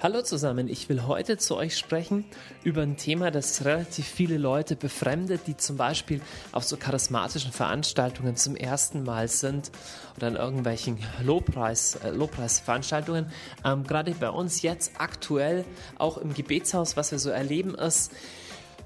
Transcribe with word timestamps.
Hallo 0.00 0.22
zusammen, 0.22 0.68
ich 0.68 0.88
will 0.88 1.06
heute 1.06 1.38
zu 1.38 1.56
euch 1.56 1.76
sprechen 1.76 2.24
über 2.62 2.82
ein 2.82 2.96
Thema, 2.96 3.30
das 3.30 3.64
relativ 3.64 4.06
viele 4.06 4.38
Leute 4.38 4.76
befremdet, 4.76 5.42
die 5.48 5.56
zum 5.56 5.76
Beispiel 5.76 6.20
auf 6.52 6.64
so 6.64 6.76
charismatischen 6.76 7.50
Veranstaltungen 7.50 8.36
zum 8.36 8.54
ersten 8.54 9.02
Mal 9.02 9.26
sind 9.28 9.72
oder 10.16 10.28
an 10.28 10.36
irgendwelchen 10.36 10.98
Lobpreis, 11.22 11.96
äh, 11.96 12.10
Lobpreisveranstaltungen. 12.10 13.30
Ähm, 13.64 13.84
gerade 13.84 14.12
bei 14.12 14.30
uns 14.30 14.62
jetzt 14.62 14.92
aktuell, 14.98 15.64
auch 15.98 16.16
im 16.16 16.32
Gebetshaus, 16.32 16.96
was 16.96 17.10
wir 17.10 17.18
so 17.18 17.30
erleben, 17.30 17.74
ist, 17.74 18.12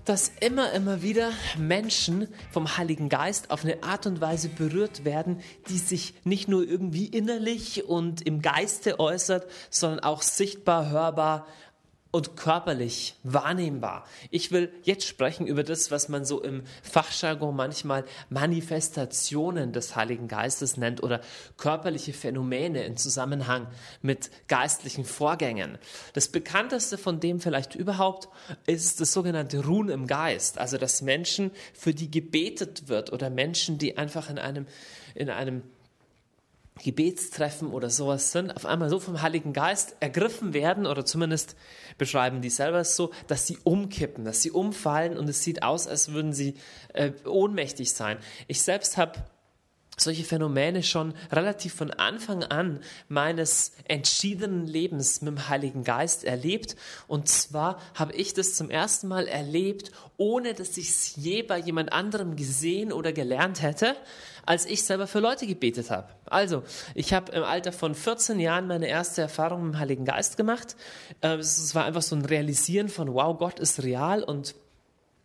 dass 0.05 0.33
immer, 0.41 0.73
immer 0.73 1.03
wieder 1.03 1.33
Menschen 1.59 2.29
vom 2.51 2.77
Heiligen 2.77 3.09
Geist 3.09 3.51
auf 3.51 3.65
eine 3.65 3.83
Art 3.83 4.07
und 4.07 4.21
Weise 4.21 4.49
berührt 4.49 5.05
werden, 5.05 5.41
die 5.69 5.79
sich 5.79 6.15
nicht 6.25 6.49
nur 6.49 6.67
irgendwie 6.67 7.07
innerlich 7.07 7.85
und 7.85 8.23
im 8.27 8.43
Geiste 8.43 8.99
äußert, 8.99 9.47
sondern 9.71 10.01
auch 10.01 10.23
sichtbar, 10.23 10.91
hörbar 10.91 11.47
und 12.13 12.37
körperlich 12.37 13.15
wahrnehmbar. 13.23 14.07
Ich 14.31 14.53
will 14.53 14.71
jetzt 14.83 15.07
sprechen 15.07 15.47
über 15.47 15.65
das, 15.65 15.91
was 15.91 16.11
man 16.11 16.27
so 16.27 16.43
im 16.43 16.63
Fachjargon 16.83 17.57
manchmal 17.57 18.05
Manifestationen 18.29 19.73
des 19.73 19.97
Heiligen 19.97 20.29
Geistes 20.29 20.77
nennt 20.77 21.03
oder 21.03 21.23
körperliche 21.57 22.13
Phänomene 22.13 22.85
in 22.85 22.99
Zusammenhang 22.99 23.67
mit 24.03 24.31
geistlichen 24.47 25.07
Vorgängen. 25.07 25.79
Das 26.13 26.29
bekannteste 26.29 26.99
von 26.99 27.19
dem 27.19 27.41
vielleicht 27.41 27.75
überhaupt 27.75 28.29
ist 28.67 29.01
das 29.01 29.13
sogenannte 29.13 29.65
Ruhen 29.65 29.89
im 29.89 30.07
Geist, 30.07 30.59
also 30.59 30.77
dass 30.77 31.01
Menschen, 31.01 31.51
für 31.73 31.95
die 31.95 32.11
gebetet 32.11 32.89
wird 32.89 33.11
oder 33.11 33.31
Menschen, 33.31 33.79
die 33.79 33.97
einfach 33.97 34.29
in 34.29 34.39
einem, 34.39 34.67
in 35.15 35.31
einem 35.31 35.63
Gebetstreffen 36.79 37.69
oder 37.69 37.91
sowas 37.91 38.33
sind, 38.33 38.57
auf 38.57 38.65
einmal 38.65 38.89
so 38.89 38.99
vom 38.99 39.21
Heiligen 39.21 39.53
Geist 39.53 39.97
ergriffen 40.01 40.55
werden 40.55 40.87
oder 40.87 41.05
zumindest 41.05 41.55
beschreiben 41.99 42.41
die 42.41 42.51
selber 42.51 42.81
es 42.81 42.97
so, 42.97 43.13
dass 43.27 43.47
sie 43.47 43.59
umkippen, 43.63 44.25
dass 44.25 44.43
sie 44.43 44.51
umfallen 44.51 45.19
und 45.19 45.29
es 45.29 45.43
sieht 45.43 45.63
aus, 45.63 45.87
als 45.87 46.13
würden 46.13 46.33
sie 46.33 46.55
äh, 46.95 47.13
ohnmächtig 47.27 47.93
sein. 47.93 48.19
Ich 48.49 48.63
selbst 48.63 48.97
habe 48.97 49.23
solche 50.03 50.25
Phänomene 50.25 50.83
schon 50.83 51.15
relativ 51.31 51.75
von 51.75 51.91
Anfang 51.91 52.45
an 52.45 52.81
meines 53.09 53.73
entschiedenen 53.89 54.67
Lebens 54.67 55.23
mit 55.23 55.37
dem 55.37 55.49
Heiligen 55.49 55.85
Geist 55.85 56.25
erlebt. 56.25 56.77
Und 57.07 57.29
zwar 57.29 57.79
habe 57.95 58.15
ich 58.15 58.35
das 58.35 58.55
zum 58.55 58.71
ersten 58.71 59.09
Mal 59.09 59.27
erlebt, 59.27 59.93
ohne 60.17 60.55
dass 60.55 60.77
ich 60.77 60.91
es 60.91 61.17
je 61.17 61.43
bei 61.43 61.59
jemand 61.59 61.93
anderem 61.93 62.37
gesehen 62.37 62.93
oder 62.93 63.13
gelernt 63.13 63.63
hätte, 63.63 63.97
als 64.45 64.67
ich 64.67 64.85
selber 64.85 65.07
für 65.07 65.21
Leute 65.21 65.47
gebetet 65.47 65.91
habe. 65.91 66.09
Also, 66.27 66.63
ich 66.95 67.13
habe 67.13 67.33
im 67.33 67.45
Alter 67.45 67.73
von 67.73 67.95
14 67.95 68.41
Jahren 68.41 68.67
meine 68.67 68.89
erste 68.89 69.23
Erfahrung 69.23 69.65
mit 69.65 69.75
dem 69.75 69.79
Heiligen 69.79 70.05
Geist 70.05 70.37
gemacht. 70.37 70.77
Äh, 71.21 71.37
es 71.37 71.75
war 71.75 71.85
einfach 71.85 72.03
so 72.03 72.17
ein 72.17 72.25
Realisieren 72.25 72.89
von, 72.89 73.15
wow, 73.15 73.37
Gott 73.39 73.61
ist 73.61 73.83
real 73.83 74.23
und 74.23 74.55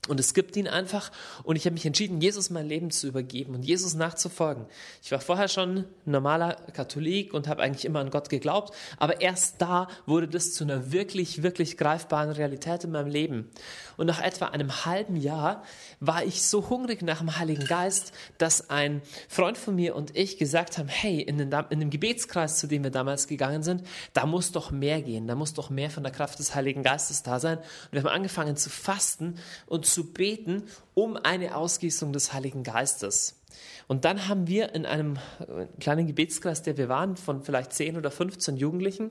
und 0.07 0.19
es 0.19 0.33
gibt 0.33 0.55
ihn 0.55 0.67
einfach. 0.67 1.11
Und 1.43 1.55
ich 1.55 1.65
habe 1.65 1.73
mich 1.73 1.85
entschieden, 1.85 2.21
Jesus 2.21 2.49
mein 2.49 2.67
Leben 2.67 2.91
zu 2.91 3.07
übergeben 3.07 3.55
und 3.55 3.63
Jesus 3.63 3.93
nachzufolgen. 3.93 4.65
Ich 5.03 5.11
war 5.11 5.19
vorher 5.19 5.47
schon 5.47 5.85
normaler 6.05 6.55
Katholik 6.73 7.33
und 7.33 7.47
habe 7.47 7.61
eigentlich 7.61 7.85
immer 7.85 7.99
an 7.99 8.09
Gott 8.09 8.29
geglaubt. 8.29 8.73
Aber 8.97 9.21
erst 9.21 9.61
da 9.61 9.87
wurde 10.05 10.27
das 10.27 10.53
zu 10.53 10.63
einer 10.63 10.91
wirklich, 10.91 11.43
wirklich 11.43 11.77
greifbaren 11.77 12.31
Realität 12.31 12.83
in 12.83 12.91
meinem 12.91 13.07
Leben. 13.07 13.49
Und 13.97 14.07
nach 14.07 14.21
etwa 14.21 14.47
einem 14.47 14.85
halben 14.85 15.15
Jahr 15.15 15.63
war 15.99 16.23
ich 16.23 16.43
so 16.43 16.69
hungrig 16.69 17.01
nach 17.01 17.19
dem 17.19 17.37
Heiligen 17.37 17.65
Geist, 17.65 18.13
dass 18.37 18.69
ein 18.69 19.01
Freund 19.27 19.57
von 19.57 19.75
mir 19.75 19.95
und 19.95 20.15
ich 20.15 20.37
gesagt 20.37 20.77
haben, 20.77 20.87
hey, 20.87 21.19
in, 21.21 21.37
den, 21.37 21.51
in 21.69 21.79
dem 21.79 21.89
Gebetskreis, 21.89 22.59
zu 22.59 22.67
dem 22.67 22.83
wir 22.83 22.91
damals 22.91 23.27
gegangen 23.27 23.63
sind, 23.63 23.83
da 24.13 24.25
muss 24.25 24.51
doch 24.51 24.71
mehr 24.71 25.01
gehen. 25.01 25.27
Da 25.27 25.35
muss 25.35 25.53
doch 25.53 25.69
mehr 25.69 25.89
von 25.89 26.03
der 26.03 26.11
Kraft 26.11 26.39
des 26.39 26.53
Heiligen 26.53 26.83
Geistes 26.83 27.23
da 27.23 27.39
sein. 27.39 27.57
Und 27.57 27.91
wir 27.91 28.01
haben 28.01 28.09
angefangen 28.09 28.55
zu 28.55 28.69
fasten 28.69 29.35
und 29.65 29.85
zu 29.97 30.03
beten 30.03 30.61
um 30.93 31.17
eine 31.17 31.55
Ausgießung 31.55 32.13
des 32.13 32.31
Heiligen 32.31 32.61
Geistes. 32.61 33.41
Und 33.87 34.05
dann 34.05 34.27
haben 34.27 34.45
wir 34.45 34.75
in 34.75 34.85
einem 34.85 35.17
äh, 35.39 35.65
kleinen 35.79 36.05
Gebetskreis, 36.05 36.61
der 36.61 36.77
wir 36.77 36.87
waren, 36.87 37.17
von 37.17 37.41
vielleicht 37.41 37.73
10 37.73 37.97
oder 37.97 38.11
15 38.11 38.57
Jugendlichen, 38.57 39.09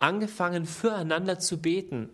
angefangen, 0.00 0.66
füreinander 0.66 1.38
zu 1.38 1.62
beten. 1.62 2.10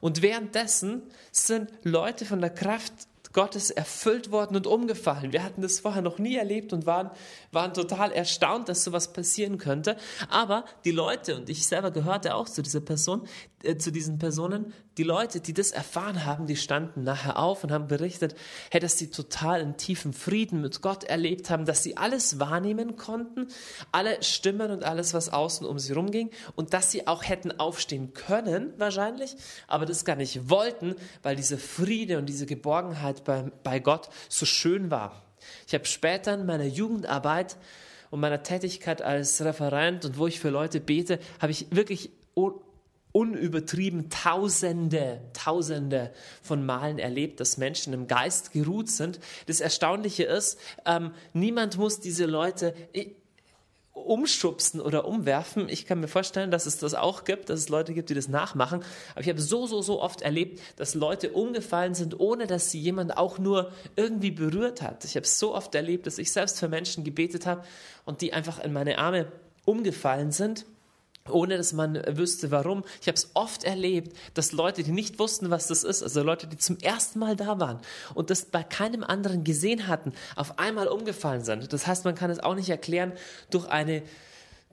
Und 0.00 0.20
währenddessen 0.20 1.02
sind 1.30 1.70
Leute 1.84 2.24
von 2.24 2.40
der 2.40 2.50
Kraft 2.50 2.92
Gottes 3.32 3.70
erfüllt 3.70 4.32
worden 4.32 4.56
und 4.56 4.66
umgefallen. 4.66 5.32
Wir 5.32 5.44
hatten 5.44 5.62
das 5.62 5.78
vorher 5.78 6.02
noch 6.02 6.18
nie 6.18 6.34
erlebt 6.34 6.72
und 6.72 6.86
waren, 6.86 7.10
waren 7.52 7.72
total 7.72 8.10
erstaunt, 8.10 8.68
dass 8.68 8.82
sowas 8.82 9.12
passieren 9.12 9.58
könnte. 9.58 9.96
Aber 10.28 10.64
die 10.84 10.90
Leute, 10.90 11.36
und 11.36 11.48
ich 11.48 11.66
selber 11.66 11.92
gehörte 11.92 12.34
auch 12.34 12.48
zu 12.48 12.62
dieser 12.62 12.80
Person, 12.80 13.28
äh, 13.62 13.76
zu 13.76 13.92
diesen 13.92 14.18
Personen, 14.18 14.72
die 14.96 15.02
Leute, 15.02 15.40
die 15.40 15.52
das 15.52 15.70
erfahren 15.70 16.24
haben, 16.24 16.46
die 16.46 16.56
standen 16.56 17.04
nachher 17.04 17.38
auf 17.38 17.62
und 17.64 17.72
haben 17.72 17.86
berichtet, 17.86 18.34
hey, 18.70 18.80
dass 18.80 18.98
sie 18.98 19.10
total 19.10 19.60
einen 19.60 19.76
tiefen 19.76 20.12
Frieden 20.12 20.60
mit 20.60 20.80
Gott 20.82 21.04
erlebt 21.04 21.50
haben, 21.50 21.66
dass 21.66 21.82
sie 21.82 21.96
alles 21.96 22.40
wahrnehmen 22.40 22.96
konnten, 22.96 23.48
alle 23.92 24.22
Stimmen 24.22 24.70
und 24.70 24.84
alles, 24.84 25.14
was 25.14 25.32
außen 25.32 25.66
um 25.66 25.78
sie 25.78 25.92
rumging 25.92 26.30
und 26.56 26.72
dass 26.72 26.90
sie 26.90 27.06
auch 27.06 27.22
hätten 27.22 27.58
aufstehen 27.58 28.14
können, 28.14 28.72
wahrscheinlich, 28.78 29.36
aber 29.66 29.86
das 29.86 30.04
gar 30.04 30.16
nicht 30.16 30.48
wollten, 30.48 30.96
weil 31.22 31.36
diese 31.36 31.58
Friede 31.58 32.18
und 32.18 32.26
diese 32.26 32.46
Geborgenheit 32.46 33.24
bei, 33.24 33.50
bei 33.62 33.78
Gott 33.78 34.08
so 34.28 34.46
schön 34.46 34.90
war. 34.90 35.22
Ich 35.66 35.74
habe 35.74 35.84
später 35.84 36.34
in 36.34 36.46
meiner 36.46 36.64
Jugendarbeit 36.64 37.56
und 38.10 38.20
meiner 38.20 38.42
Tätigkeit 38.42 39.02
als 39.02 39.42
Referent 39.42 40.04
und 40.04 40.18
wo 40.18 40.26
ich 40.26 40.40
für 40.40 40.50
Leute 40.50 40.80
bete, 40.80 41.18
habe 41.40 41.52
ich 41.52 41.66
wirklich 41.70 42.10
unübertrieben 43.12 44.10
Tausende, 44.10 45.20
Tausende 45.32 46.12
von 46.42 46.64
Malen 46.64 46.98
erlebt, 46.98 47.40
dass 47.40 47.56
Menschen 47.56 47.92
im 47.92 48.06
Geist 48.06 48.52
geruht 48.52 48.88
sind. 48.88 49.18
Das 49.46 49.60
Erstaunliche 49.60 50.24
ist, 50.24 50.58
ähm, 50.86 51.12
niemand 51.32 51.76
muss 51.76 52.00
diese 52.00 52.26
Leute 52.26 52.74
umschubsen 53.92 54.80
oder 54.80 55.06
umwerfen. 55.06 55.68
Ich 55.68 55.86
kann 55.86 56.00
mir 56.00 56.08
vorstellen, 56.08 56.50
dass 56.50 56.66
es 56.66 56.78
das 56.78 56.94
auch 56.94 57.24
gibt, 57.24 57.50
dass 57.50 57.60
es 57.60 57.68
Leute 57.68 57.92
gibt, 57.92 58.10
die 58.10 58.14
das 58.14 58.28
nachmachen. 58.28 58.82
Aber 59.12 59.20
ich 59.20 59.28
habe 59.28 59.40
so, 59.40 59.66
so, 59.66 59.82
so 59.82 60.00
oft 60.00 60.22
erlebt, 60.22 60.60
dass 60.76 60.94
Leute 60.94 61.32
umgefallen 61.32 61.94
sind, 61.94 62.18
ohne 62.18 62.46
dass 62.46 62.70
sie 62.70 62.80
jemand 62.80 63.16
auch 63.16 63.38
nur 63.38 63.72
irgendwie 63.96 64.30
berührt 64.30 64.82
hat. 64.82 65.04
Ich 65.04 65.16
habe 65.16 65.26
so 65.26 65.54
oft 65.54 65.74
erlebt, 65.74 66.06
dass 66.06 66.18
ich 66.18 66.32
selbst 66.32 66.58
für 66.58 66.68
Menschen 66.68 67.04
gebetet 67.04 67.46
habe 67.46 67.64
und 68.04 68.20
die 68.20 68.32
einfach 68.32 68.62
in 68.62 68.72
meine 68.72 68.98
Arme 68.98 69.30
umgefallen 69.64 70.30
sind 70.30 70.64
ohne 71.28 71.56
dass 71.56 71.72
man 71.72 72.02
wüsste, 72.16 72.50
warum. 72.50 72.84
Ich 73.00 73.08
habe 73.08 73.16
es 73.16 73.30
oft 73.34 73.64
erlebt, 73.64 74.16
dass 74.34 74.52
Leute, 74.52 74.82
die 74.82 74.92
nicht 74.92 75.18
wussten, 75.18 75.50
was 75.50 75.66
das 75.66 75.84
ist, 75.84 76.02
also 76.02 76.22
Leute, 76.22 76.46
die 76.46 76.56
zum 76.56 76.78
ersten 76.78 77.18
Mal 77.18 77.36
da 77.36 77.60
waren 77.60 77.80
und 78.14 78.30
das 78.30 78.46
bei 78.46 78.62
keinem 78.62 79.04
anderen 79.04 79.44
gesehen 79.44 79.86
hatten, 79.86 80.12
auf 80.36 80.58
einmal 80.58 80.88
umgefallen 80.88 81.44
sind. 81.44 81.72
Das 81.72 81.86
heißt, 81.86 82.04
man 82.04 82.14
kann 82.14 82.30
es 82.30 82.40
auch 82.40 82.54
nicht 82.54 82.70
erklären 82.70 83.12
durch 83.50 83.68
eine 83.68 84.02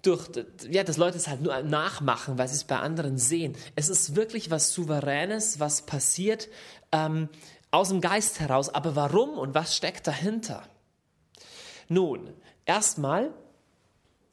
durch, 0.03 0.29
ja, 0.69 0.83
dass 0.83 0.97
Leute 0.97 1.17
es 1.17 1.27
halt 1.27 1.41
nur 1.41 1.59
nachmachen, 1.63 2.37
weil 2.37 2.47
sie 2.47 2.55
es 2.55 2.63
bei 2.63 2.77
anderen 2.77 3.17
sehen. 3.17 3.55
Es 3.75 3.89
ist 3.89 4.15
wirklich 4.15 4.51
was 4.51 4.71
Souveränes, 4.71 5.59
was 5.59 5.81
passiert 5.81 6.49
ähm, 6.91 7.29
aus 7.71 7.89
dem 7.89 7.99
Geist 7.99 8.39
heraus. 8.39 8.69
Aber 8.69 8.95
warum 8.95 9.37
und 9.37 9.55
was 9.55 9.75
steckt 9.75 10.07
dahinter? 10.07 10.63
Nun, 11.89 12.29
erstmal 12.65 13.33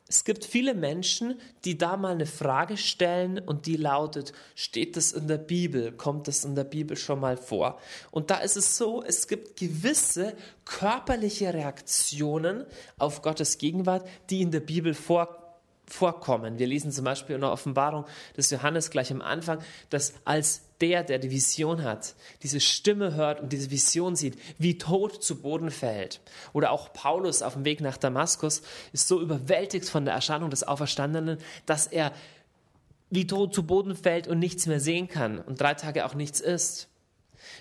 es 0.06 0.24
gibt 0.24 0.44
viele 0.44 0.74
Menschen, 0.74 1.40
die 1.64 1.78
da 1.78 1.96
mal 1.96 2.12
eine 2.12 2.26
Frage 2.26 2.76
stellen 2.76 3.38
und 3.38 3.64
die 3.64 3.76
lautet, 3.76 4.32
steht 4.54 4.96
das 4.96 5.12
in 5.12 5.28
der 5.28 5.38
Bibel? 5.38 5.92
Kommt 5.92 6.28
das 6.28 6.44
in 6.44 6.54
der 6.54 6.64
Bibel 6.64 6.96
schon 6.96 7.20
mal 7.20 7.38
vor? 7.38 7.80
Und 8.10 8.30
da 8.30 8.36
ist 8.36 8.56
es 8.56 8.76
so, 8.76 9.02
es 9.02 9.28
gibt 9.28 9.56
gewisse 9.56 10.34
körperliche 10.66 11.54
Reaktionen 11.54 12.66
auf 12.98 13.22
Gottes 13.22 13.56
Gegenwart, 13.56 14.06
die 14.28 14.42
in 14.42 14.50
der 14.50 14.60
Bibel 14.60 14.94
vorkommen 14.94 15.44
vorkommen. 15.86 16.58
Wir 16.58 16.66
lesen 16.66 16.90
zum 16.92 17.04
Beispiel 17.04 17.34
in 17.34 17.42
der 17.42 17.52
Offenbarung 17.52 18.06
des 18.36 18.48
Johannes 18.50 18.90
gleich 18.90 19.12
am 19.12 19.20
Anfang, 19.20 19.62
dass 19.90 20.14
als 20.24 20.62
der, 20.84 21.02
der 21.02 21.18
die 21.18 21.30
Vision 21.30 21.82
hat, 21.82 22.14
diese 22.42 22.60
Stimme 22.60 23.14
hört 23.14 23.40
und 23.40 23.52
diese 23.54 23.70
Vision 23.70 24.16
sieht, 24.16 24.38
wie 24.58 24.76
tot 24.76 25.22
zu 25.22 25.40
Boden 25.40 25.70
fällt. 25.70 26.20
Oder 26.52 26.72
auch 26.72 26.92
Paulus 26.92 27.40
auf 27.40 27.54
dem 27.54 27.64
Weg 27.64 27.80
nach 27.80 27.96
Damaskus 27.96 28.60
ist 28.92 29.08
so 29.08 29.18
überwältigt 29.22 29.88
von 29.88 30.04
der 30.04 30.12
Erscheinung 30.12 30.50
des 30.50 30.62
Auferstandenen, 30.62 31.38
dass 31.64 31.86
er 31.86 32.12
wie 33.08 33.26
tot 33.26 33.54
zu 33.54 33.62
Boden 33.62 33.96
fällt 33.96 34.28
und 34.28 34.38
nichts 34.38 34.66
mehr 34.66 34.78
sehen 34.78 35.08
kann 35.08 35.38
und 35.38 35.58
drei 35.58 35.72
Tage 35.72 36.04
auch 36.04 36.14
nichts 36.14 36.40
isst. 36.40 36.88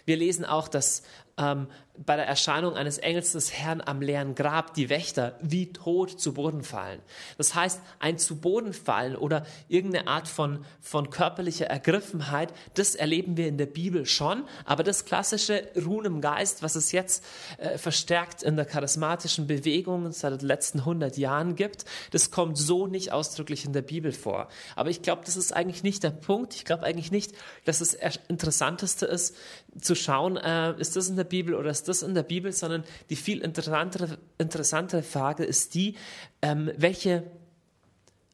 Wir 0.06 0.18
lesen 0.18 0.44
auch, 0.44 0.68
dass 0.68 1.04
ähm, 1.38 1.68
bei 1.96 2.16
der 2.16 2.26
Erscheinung 2.26 2.74
eines 2.74 2.98
Engels 2.98 3.34
des 3.34 3.54
Herrn 3.54 3.82
am 3.86 4.02
leeren 4.02 4.34
Grab 4.34 4.74
die 4.74 4.90
Wächter 4.90 5.38
wie 5.42 5.72
tot 5.72 6.20
zu 6.20 6.34
Boden 6.34 6.64
fallen. 6.64 7.00
Das 7.38 7.54
heißt, 7.54 7.82
ein 8.00 8.18
zu 8.18 8.38
Boden 8.38 8.74
fallen 8.74 9.16
oder 9.16 9.46
irgendeine 9.68 10.08
Art 10.08 10.28
von, 10.28 10.66
von 10.82 11.12
körperlicher 11.12 11.68
Ergriffenheit, 11.68 12.52
das 12.74 12.96
erleben 12.96 13.38
wir 13.38 13.48
in 13.48 13.60
der 13.60 13.68
Bibel 13.68 14.08
schon, 14.08 14.46
aber 14.66 14.84
das 14.84 15.06
klassische 15.06 15.68
Ruhen 15.86 16.06
im 16.06 16.22
Geist, 16.22 16.64
was 16.64 16.76
es 16.76 16.92
jetzt 16.92 17.24
äh, 17.60 17.78
verstärkt 17.78 18.42
in 18.42 18.56
der 18.56 18.66
charismatischen 18.66 19.46
Bewegung 19.46 20.12
seit 20.12 20.42
den 20.42 20.48
letzten 20.48 20.80
100 20.80 21.18
Jahren 21.18 21.56
gibt, 21.56 21.86
das 22.10 22.32
kommt 22.32 22.58
so 22.58 22.88
nicht 22.88 23.12
ausdrücklich 23.12 23.66
in 23.66 23.74
der 23.74 23.84
Bibel 23.84 24.12
vor. 24.12 24.48
Aber 24.76 24.90
ich 24.90 25.04
glaube, 25.04 25.22
das 25.26 25.38
ist 25.38 25.56
eigentlich 25.56 25.84
nicht 25.84 26.04
der 26.04 26.10
Punkt. 26.10 26.56
Ich 26.56 26.66
glaube 26.66 26.84
eigentlich 26.84 27.12
nicht, 27.12 27.34
dass 27.66 27.80
das 27.80 27.94
Interessanteste 28.28 29.06
ist, 29.06 29.36
zu 29.80 29.96
schauen, 29.96 30.38
äh, 30.38 30.80
ist 30.80 30.96
das 30.96 31.08
in 31.08 31.16
der 31.16 31.23
Bibel 31.24 31.56
oder 31.56 31.70
ist 31.70 31.88
das 31.88 32.04
in 32.04 32.14
der 32.14 32.24
Bibel, 32.24 32.52
sondern 32.52 32.84
die 33.10 33.16
viel 33.16 33.42
interessantere, 33.42 34.18
interessantere 34.38 35.04
Frage 35.04 35.44
ist 35.44 35.74
die, 35.76 35.96
ähm, 36.42 36.72
welche, 36.78 37.24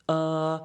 äh, 0.08 0.58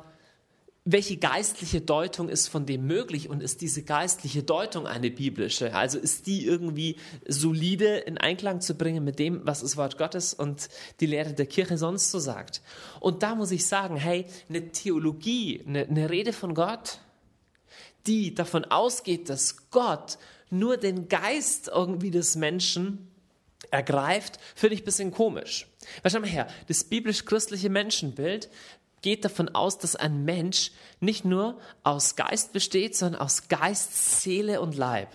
welche 0.87 1.17
geistliche 1.17 1.81
Deutung 1.81 2.29
ist 2.29 2.49
von 2.49 2.67
dem 2.67 2.87
möglich 2.87 3.31
und 3.31 3.43
ist 3.43 3.63
diese 3.63 3.83
geistliche 3.83 4.43
Deutung 4.43 4.87
eine 4.87 5.11
biblische? 5.11 5.75
Also 5.75 5.99
ist 5.99 6.27
die 6.27 6.45
irgendwie 6.45 6.97
solide 7.27 7.97
in 7.99 8.19
Einklang 8.19 8.61
zu 8.61 8.75
bringen 8.75 9.03
mit 9.03 9.19
dem, 9.19 9.41
was 9.47 9.63
das 9.63 9.77
Wort 9.79 9.97
Gottes 9.97 10.35
und 10.35 10.69
die 11.01 11.07
Lehre 11.07 11.33
der 11.33 11.47
Kirche 11.47 11.79
sonst 11.79 12.11
so 12.11 12.19
sagt? 12.19 12.61
Und 13.01 13.23
da 13.23 13.35
muss 13.35 13.51
ich 13.51 13.67
sagen, 13.67 13.97
hey, 13.97 14.27
eine 14.49 14.73
Theologie, 14.73 15.65
eine, 15.67 15.87
eine 15.87 16.11
Rede 16.11 16.35
von 16.35 16.55
Gott, 16.55 16.99
die 18.07 18.35
davon 18.35 18.65
ausgeht, 18.67 19.29
dass 19.31 19.71
Gott 19.71 20.19
nur 20.59 20.77
den 20.77 21.09
Geist 21.09 21.69
irgendwie 21.69 22.11
des 22.11 22.37
Menschen 22.37 23.11
ergreift, 23.71 24.39
finde 24.55 24.75
ich 24.75 24.83
ein 24.83 24.87
bisschen 24.87 25.11
komisch. 25.11 25.67
Weil 26.03 26.11
schau 26.11 26.21
mal 26.21 26.29
her, 26.29 26.49
das 26.69 26.85
biblisch-christliche 26.85 27.71
Menschenbild 27.71 28.49
geht 29.03 29.25
davon 29.25 29.51
aus, 29.51 29.79
dass 29.79 29.97
ein 29.97 30.25
Mensch 30.25 30.73
nicht 31.01 31.25
nur 31.25 31.61
aus 31.83 32.17
Geist 32.17 32.53
besteht, 32.53 32.97
sondern 32.97 33.21
aus 33.21 33.49
Geist, 33.49 34.21
Seele 34.23 34.61
und 34.61 34.77
Leib. 34.77 35.09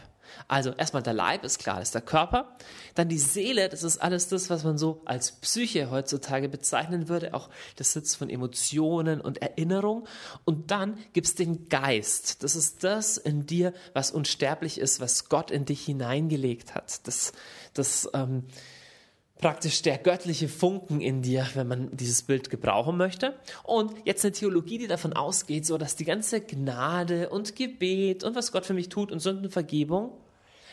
Also 0.47 0.71
erstmal 0.71 1.03
der 1.03 1.13
Leib 1.13 1.43
ist 1.43 1.59
klar, 1.59 1.79
das 1.79 1.89
ist 1.89 1.95
der 1.95 2.01
Körper. 2.01 2.55
Dann 2.95 3.09
die 3.09 3.19
Seele, 3.19 3.69
das 3.69 3.83
ist 3.83 4.01
alles 4.01 4.27
das, 4.27 4.49
was 4.49 4.63
man 4.63 4.77
so 4.77 5.01
als 5.05 5.33
Psyche 5.33 5.91
heutzutage 5.91 6.49
bezeichnen 6.49 7.09
würde, 7.09 7.33
auch 7.33 7.49
das 7.75 7.93
Sitz 7.93 8.15
von 8.15 8.29
Emotionen 8.29 9.21
und 9.21 9.41
Erinnerung. 9.41 10.07
Und 10.45 10.71
dann 10.71 10.97
gibt 11.13 11.27
es 11.27 11.35
den 11.35 11.69
Geist. 11.69 12.43
Das 12.43 12.55
ist 12.55 12.83
das 12.83 13.17
in 13.17 13.45
dir, 13.45 13.73
was 13.93 14.11
unsterblich 14.11 14.79
ist, 14.79 14.99
was 14.99 15.29
Gott 15.29 15.51
in 15.51 15.65
dich 15.65 15.85
hineingelegt 15.85 16.75
hat. 16.75 17.07
Das, 17.07 17.33
das 17.73 18.09
ähm, 18.13 18.45
praktisch 19.39 19.81
der 19.81 19.97
göttliche 19.97 20.49
Funken 20.49 21.01
in 21.01 21.21
dir, 21.21 21.47
wenn 21.55 21.67
man 21.67 21.95
dieses 21.95 22.21
Bild 22.21 22.49
gebrauchen 22.49 22.97
möchte. 22.97 23.33
Und 23.63 23.93
jetzt 24.05 24.23
eine 24.23 24.33
Theologie, 24.33 24.77
die 24.77 24.87
davon 24.87 25.13
ausgeht, 25.13 25.65
so 25.65 25.77
dass 25.77 25.95
die 25.95 26.05
ganze 26.05 26.41
Gnade 26.41 27.29
und 27.29 27.55
Gebet 27.55 28.23
und 28.23 28.35
was 28.35 28.51
Gott 28.51 28.65
für 28.65 28.73
mich 28.73 28.89
tut 28.89 29.11
und 29.11 29.21
Sündenvergebung, 29.21 30.11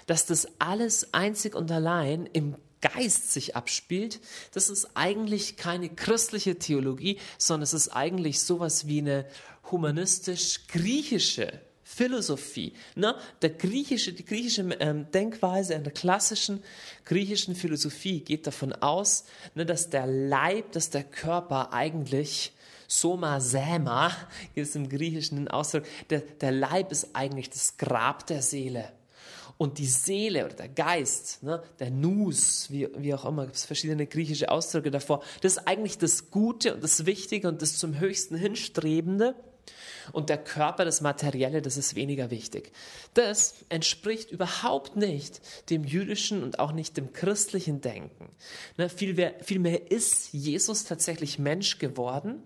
dass 0.07 0.27
das 0.27 0.49
alles 0.59 1.15
einzig 1.15 1.55
und 1.55 1.71
allein 1.71 2.27
im 2.33 2.57
Geist 2.81 3.33
sich 3.33 3.57
abspielt, 3.57 4.21
das 4.53 4.69
ist 4.69 4.91
eigentlich 4.95 5.57
keine 5.57 5.89
christliche 5.89 6.59
Theologie, 6.59 7.19
sondern 7.39 7.63
es 7.63 7.73
ist 7.73 7.89
eigentlich 7.89 8.41
sowas 8.41 8.87
wie 8.87 8.99
eine 8.99 9.27
humanistisch-griechische 9.71 11.61
Philosophie. 11.89 12.73
Ne? 12.97 13.15
Der 13.43 13.51
griechische, 13.51 14.13
die 14.13 14.25
griechische 14.25 14.63
ähm, 14.81 15.09
Denkweise 15.13 15.75
in 15.75 15.85
der 15.85 15.93
klassischen 15.93 16.61
griechischen 17.05 17.55
Philosophie 17.55 18.21
geht 18.21 18.49
davon 18.49 18.73
aus, 18.73 19.25
ne, 19.55 19.65
dass 19.65 19.89
der 19.89 20.05
Leib, 20.05 20.73
dass 20.73 20.91
der 20.91 21.05
Körper 21.05 21.73
eigentlich 21.73 22.53
Soma 22.89 23.39
Säma, 23.39 24.11
ist 24.57 24.75
im 24.75 24.89
Griechischen 24.89 25.47
Ausdruck, 25.47 25.85
der, 26.11 26.23
der 26.23 26.51
Leib 26.51 26.91
ist 26.91 27.11
eigentlich 27.15 27.51
das 27.51 27.77
Grab 27.77 28.27
der 28.27 28.43
Seele. 28.43 28.93
Und 29.57 29.79
die 29.79 29.87
Seele 29.87 30.45
oder 30.45 30.55
der 30.55 30.69
Geist, 30.69 31.45
ne, 31.45 31.63
der 31.79 31.93
Nus, 31.93 32.69
wie, 32.69 32.89
wie 32.99 33.15
auch 33.15 33.25
immer, 33.25 33.45
gibt 33.45 33.57
es 33.57 33.65
verschiedene 33.65 34.09
griechische 34.09 34.51
Ausdrücke 34.51 34.91
davor, 34.91 35.23
das 35.41 35.59
ist 35.59 35.69
eigentlich 35.69 35.99
das 35.99 36.33
Gute 36.33 36.75
und 36.75 36.83
das 36.83 37.07
Wichtige 37.07 37.47
und 37.47 37.63
das 37.63 37.79
zum 37.79 38.01
Höchsten 38.01 38.37
hinstrebende. 38.37 39.37
Und 40.13 40.29
der 40.29 40.39
Körper, 40.39 40.85
das 40.85 41.01
Materielle, 41.01 41.63
das 41.63 41.77
ist 41.77 41.95
weniger 41.95 42.31
wichtig. 42.31 42.73
Das 43.15 43.55
entspricht 43.69 44.31
überhaupt 44.31 44.97
nicht 44.97 45.41
dem 45.71 45.85
jüdischen 45.85 46.43
und 46.43 46.59
auch 46.59 46.73
nicht 46.73 46.97
dem 46.97 47.13
christlichen 47.13 47.81
Denken. 47.81 48.31
Ne, 48.77 48.89
vielmehr, 48.89 49.35
vielmehr 49.43 49.91
ist 49.91 50.33
Jesus 50.33 50.85
tatsächlich 50.85 51.39
Mensch 51.39 51.79
geworden. 51.79 52.43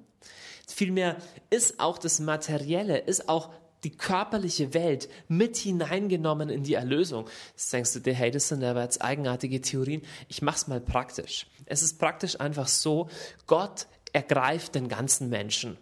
Vielmehr 0.67 1.17
ist 1.51 1.81
auch 1.81 1.99
das 1.99 2.21
Materielle, 2.21 2.99
ist 2.99 3.29
auch 3.29 3.51
die 3.85 3.91
körperliche 3.91 4.75
Welt 4.75 5.09
mit 5.29 5.57
hineingenommen 5.57 6.51
in 6.51 6.63
die 6.63 6.75
Erlösung. 6.75 7.29
Jetzt 7.53 7.73
denkst 7.73 7.93
du 7.95 8.01
dir, 8.01 8.15
hey, 8.15 8.31
das 8.31 8.49
sind 8.49 8.63
aber 8.63 8.83
jetzt 8.83 9.03
eigenartige 9.03 9.61
Theorien. 9.61 10.03
Ich 10.29 10.43
mach's 10.43 10.69
mal 10.69 10.81
praktisch. 10.81 11.47
Es 11.67 11.83
ist 11.83 11.99
praktisch 11.99 12.39
einfach 12.41 12.69
so, 12.69 13.09
Gott 13.47 13.87
ergreift 14.13 14.75
den 14.75 14.89
ganzen 14.89 15.29
Menschen. 15.29 15.79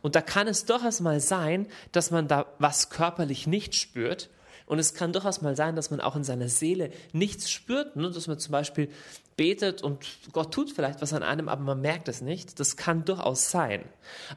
Und 0.00 0.14
da 0.14 0.22
kann 0.22 0.48
es 0.48 0.64
durchaus 0.64 1.00
mal 1.00 1.20
sein, 1.20 1.66
dass 1.92 2.10
man 2.10 2.28
da 2.28 2.46
was 2.58 2.90
körperlich 2.90 3.46
nicht 3.46 3.74
spürt. 3.74 4.30
Und 4.66 4.78
es 4.78 4.94
kann 4.94 5.12
durchaus 5.12 5.42
mal 5.42 5.56
sein, 5.56 5.76
dass 5.76 5.90
man 5.90 6.00
auch 6.00 6.16
in 6.16 6.24
seiner 6.24 6.48
Seele 6.48 6.92
nichts 7.12 7.50
spürt, 7.50 7.96
ne? 7.96 8.10
dass 8.10 8.26
man 8.26 8.38
zum 8.38 8.52
Beispiel 8.52 8.88
betet 9.36 9.82
und 9.82 10.06
Gott 10.32 10.52
tut 10.52 10.70
vielleicht 10.70 11.00
was 11.00 11.12
an 11.12 11.22
einem, 11.22 11.48
aber 11.48 11.62
man 11.62 11.80
merkt 11.80 12.08
es 12.08 12.20
nicht. 12.20 12.60
Das 12.60 12.76
kann 12.76 13.04
durchaus 13.04 13.50
sein. 13.50 13.84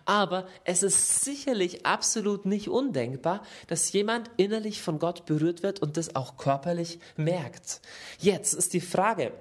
Aber 0.05 0.47
es 0.63 0.83
ist 0.83 1.23
sicherlich 1.23 1.85
absolut 1.85 2.45
nicht 2.45 2.69
undenkbar, 2.69 3.43
dass 3.67 3.91
jemand 3.91 4.31
innerlich 4.37 4.81
von 4.81 4.99
Gott 4.99 5.25
berührt 5.25 5.63
wird 5.63 5.81
und 5.81 5.97
das 5.97 6.15
auch 6.15 6.37
körperlich 6.37 6.99
merkt. 7.17 7.81
Jetzt 8.19 8.53
ist 8.53 8.73
die 8.73 8.81
Frage, 8.81 9.31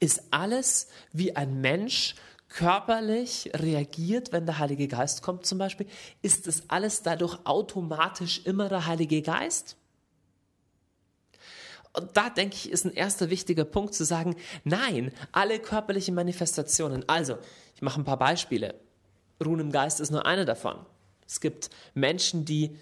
ist 0.00 0.22
alles 0.30 0.88
wie 1.12 1.36
ein 1.36 1.60
Mensch 1.60 2.14
körperlich 2.52 3.50
reagiert, 3.54 4.30
wenn 4.30 4.44
der 4.44 4.58
Heilige 4.58 4.86
Geist 4.86 5.22
kommt 5.22 5.46
zum 5.46 5.58
Beispiel, 5.58 5.86
ist 6.20 6.46
das 6.46 6.64
alles 6.68 7.02
dadurch 7.02 7.38
automatisch 7.44 8.42
immer 8.44 8.68
der 8.68 8.86
Heilige 8.86 9.22
Geist? 9.22 9.76
Und 11.94 12.16
da 12.16 12.30
denke 12.30 12.56
ich, 12.56 12.70
ist 12.70 12.84
ein 12.84 12.92
erster 12.92 13.30
wichtiger 13.30 13.64
Punkt 13.64 13.94
zu 13.94 14.04
sagen, 14.04 14.36
nein, 14.64 15.12
alle 15.30 15.58
körperlichen 15.58 16.14
Manifestationen. 16.14 17.06
Also, 17.08 17.38
ich 17.74 17.82
mache 17.82 18.00
ein 18.00 18.04
paar 18.04 18.18
Beispiele. 18.18 18.74
Ruhen 19.44 19.60
im 19.60 19.72
Geist 19.72 20.00
ist 20.00 20.10
nur 20.10 20.24
eine 20.26 20.44
davon. 20.44 20.76
Es 21.26 21.40
gibt 21.40 21.70
Menschen, 21.94 22.44
die 22.44 22.76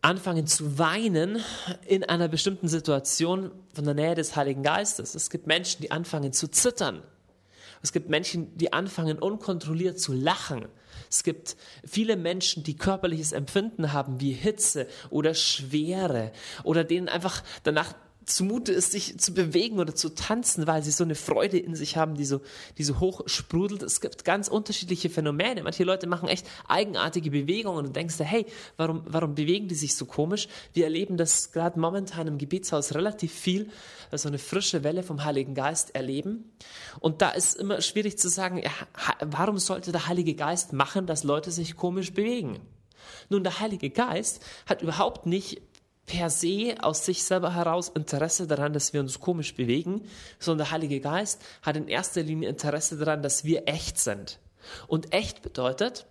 anfangen 0.00 0.46
zu 0.46 0.78
weinen 0.78 1.40
in 1.86 2.04
einer 2.04 2.28
bestimmten 2.28 2.68
Situation 2.68 3.50
von 3.74 3.84
der 3.84 3.94
Nähe 3.94 4.14
des 4.14 4.34
Heiligen 4.34 4.62
Geistes. 4.62 5.14
Es 5.14 5.30
gibt 5.30 5.46
Menschen, 5.46 5.82
die 5.82 5.90
anfangen 5.90 6.32
zu 6.32 6.48
zittern 6.48 7.02
es 7.82 7.92
gibt 7.92 8.08
Menschen, 8.08 8.56
die 8.56 8.72
anfangen 8.72 9.18
unkontrolliert 9.18 9.98
zu 9.98 10.12
lachen. 10.12 10.66
Es 11.10 11.24
gibt 11.24 11.56
viele 11.84 12.16
Menschen, 12.16 12.62
die 12.62 12.76
körperliches 12.76 13.32
Empfinden 13.32 13.92
haben 13.92 14.20
wie 14.20 14.32
Hitze 14.32 14.86
oder 15.10 15.34
Schwere 15.34 16.32
oder 16.62 16.84
denen 16.84 17.08
einfach 17.08 17.42
danach 17.64 17.94
zumute 18.24 18.72
ist, 18.72 18.92
sich 18.92 19.18
zu 19.18 19.34
bewegen 19.34 19.78
oder 19.78 19.94
zu 19.94 20.14
tanzen, 20.14 20.66
weil 20.66 20.82
sie 20.82 20.90
so 20.90 21.04
eine 21.04 21.14
Freude 21.14 21.58
in 21.58 21.74
sich 21.74 21.96
haben, 21.96 22.14
die 22.14 22.24
so, 22.24 22.40
die 22.78 22.84
so 22.84 23.00
hoch 23.00 23.22
sprudelt. 23.26 23.82
Es 23.82 24.00
gibt 24.00 24.24
ganz 24.24 24.48
unterschiedliche 24.48 25.10
Phänomene. 25.10 25.62
Manche 25.62 25.84
Leute 25.84 26.06
machen 26.06 26.28
echt 26.28 26.46
eigenartige 26.68 27.30
Bewegungen 27.30 27.78
und 27.78 27.86
du 27.86 27.92
denkst 27.92 28.16
dir, 28.18 28.24
hey, 28.24 28.46
warum, 28.76 29.02
warum 29.06 29.34
bewegen 29.34 29.68
die 29.68 29.74
sich 29.74 29.94
so 29.94 30.06
komisch? 30.06 30.48
Wir 30.72 30.84
erleben 30.84 31.16
das 31.16 31.52
gerade 31.52 31.78
momentan 31.78 32.26
im 32.26 32.38
Gebetshaus 32.38 32.94
relativ 32.94 33.32
viel, 33.32 33.70
so 34.12 34.28
eine 34.28 34.38
frische 34.38 34.84
Welle 34.84 35.02
vom 35.02 35.24
Heiligen 35.24 35.54
Geist 35.54 35.94
erleben. 35.94 36.52
Und 37.00 37.22
da 37.22 37.30
ist 37.30 37.56
immer 37.56 37.80
schwierig 37.80 38.18
zu 38.18 38.28
sagen, 38.28 38.62
warum 39.20 39.58
sollte 39.58 39.92
der 39.92 40.06
Heilige 40.06 40.34
Geist 40.34 40.72
machen, 40.72 41.06
dass 41.06 41.24
Leute 41.24 41.50
sich 41.50 41.76
komisch 41.76 42.12
bewegen? 42.12 42.60
Nun, 43.28 43.42
der 43.42 43.60
Heilige 43.60 43.90
Geist 43.90 44.44
hat 44.66 44.82
überhaupt 44.82 45.26
nicht 45.26 45.62
per 46.06 46.30
se 46.30 46.76
aus 46.80 47.04
sich 47.04 47.22
selber 47.24 47.54
heraus 47.54 47.88
Interesse 47.88 48.46
daran, 48.46 48.72
dass 48.72 48.92
wir 48.92 49.00
uns 49.00 49.20
komisch 49.20 49.54
bewegen, 49.54 50.02
sondern 50.38 50.66
der 50.66 50.72
Heilige 50.72 51.00
Geist 51.00 51.40
hat 51.62 51.76
in 51.76 51.88
erster 51.88 52.22
Linie 52.22 52.48
Interesse 52.48 52.98
daran, 52.98 53.22
dass 53.22 53.44
wir 53.44 53.68
echt 53.68 53.98
sind. 53.98 54.38
Und 54.88 55.12
echt 55.12 55.42
bedeutet, 55.42 56.06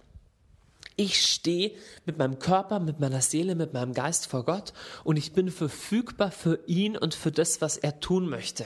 ich 0.95 1.25
stehe 1.25 1.71
mit 2.05 2.17
meinem 2.17 2.39
Körper, 2.39 2.79
mit 2.79 2.99
meiner 2.99 3.21
Seele, 3.21 3.55
mit 3.55 3.73
meinem 3.73 3.93
Geist 3.93 4.27
vor 4.27 4.45
Gott 4.45 4.73
und 5.03 5.17
ich 5.17 5.33
bin 5.33 5.49
verfügbar 5.49 6.31
für 6.31 6.59
ihn 6.67 6.97
und 6.97 7.13
für 7.13 7.31
das, 7.31 7.61
was 7.61 7.77
er 7.77 7.99
tun 7.99 8.29
möchte. 8.29 8.65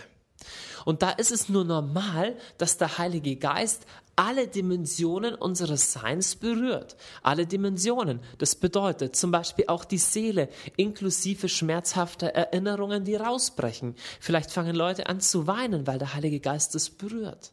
Und 0.86 1.02
da 1.02 1.12
ist 1.12 1.32
es 1.32 1.50
nur 1.50 1.64
normal, 1.64 2.36
dass 2.58 2.78
der 2.78 2.98
Heilige 2.98 3.36
Geist 3.36 3.86
alle 4.16 4.48
Dimensionen 4.48 5.36
unseres 5.36 5.92
Seins 5.92 6.36
berührt. 6.36 6.96
Alle 7.22 7.46
Dimensionen. 7.46 8.22
Das 8.38 8.56
bedeutet 8.56 9.16
zum 9.16 9.32
Beispiel 9.32 9.66
auch 9.68 9.84
die 9.84 9.98
Seele, 9.98 10.50
inklusive 10.78 11.50
schmerzhafter 11.50 12.28
Erinnerungen, 12.28 13.04
die 13.04 13.16
rausbrechen. 13.16 13.96
Vielleicht 14.20 14.52
fangen 14.52 14.76
Leute 14.76 15.08
an 15.08 15.20
zu 15.20 15.48
weinen, 15.48 15.86
weil 15.88 16.00
der 16.00 16.14
Heilige 16.14 16.40
Geist 16.40 16.76
es 16.76 16.90
berührt. 16.90 17.52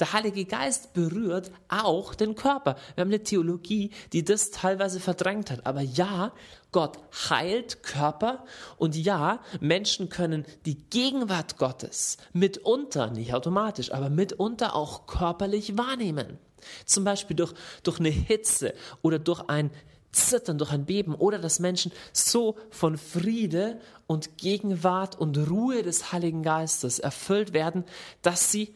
Der 0.00 0.12
Heilige 0.12 0.44
Geist 0.44 0.92
berührt 0.92 1.50
auch 1.68 2.14
den 2.14 2.34
Körper. 2.34 2.76
Wir 2.94 3.02
haben 3.02 3.10
eine 3.10 3.22
Theologie, 3.22 3.90
die 4.12 4.24
das 4.24 4.50
teilweise 4.50 5.00
verdrängt 5.00 5.50
hat. 5.50 5.66
Aber 5.66 5.80
ja, 5.80 6.32
Gott 6.72 6.98
heilt 7.30 7.82
Körper 7.82 8.44
und 8.76 8.94
ja, 8.96 9.40
Menschen 9.60 10.08
können 10.08 10.44
die 10.66 10.76
Gegenwart 10.90 11.56
Gottes 11.56 12.18
mitunter, 12.32 13.10
nicht 13.10 13.34
automatisch, 13.34 13.92
aber 13.92 14.10
mitunter 14.10 14.74
auch 14.74 15.06
körperlich 15.06 15.78
wahrnehmen. 15.78 16.38
Zum 16.84 17.04
Beispiel 17.04 17.36
durch, 17.36 17.54
durch 17.82 18.00
eine 18.00 18.10
Hitze 18.10 18.74
oder 19.02 19.18
durch 19.18 19.48
ein 19.48 19.70
Zittern, 20.12 20.58
durch 20.58 20.72
ein 20.72 20.86
Beben 20.86 21.14
oder 21.14 21.38
dass 21.38 21.60
Menschen 21.60 21.92
so 22.12 22.56
von 22.70 22.96
Friede 22.96 23.80
und 24.06 24.38
Gegenwart 24.38 25.18
und 25.18 25.36
Ruhe 25.50 25.82
des 25.82 26.12
Heiligen 26.12 26.42
Geistes 26.42 26.98
erfüllt 26.98 27.52
werden, 27.52 27.84
dass 28.22 28.50
sie 28.50 28.74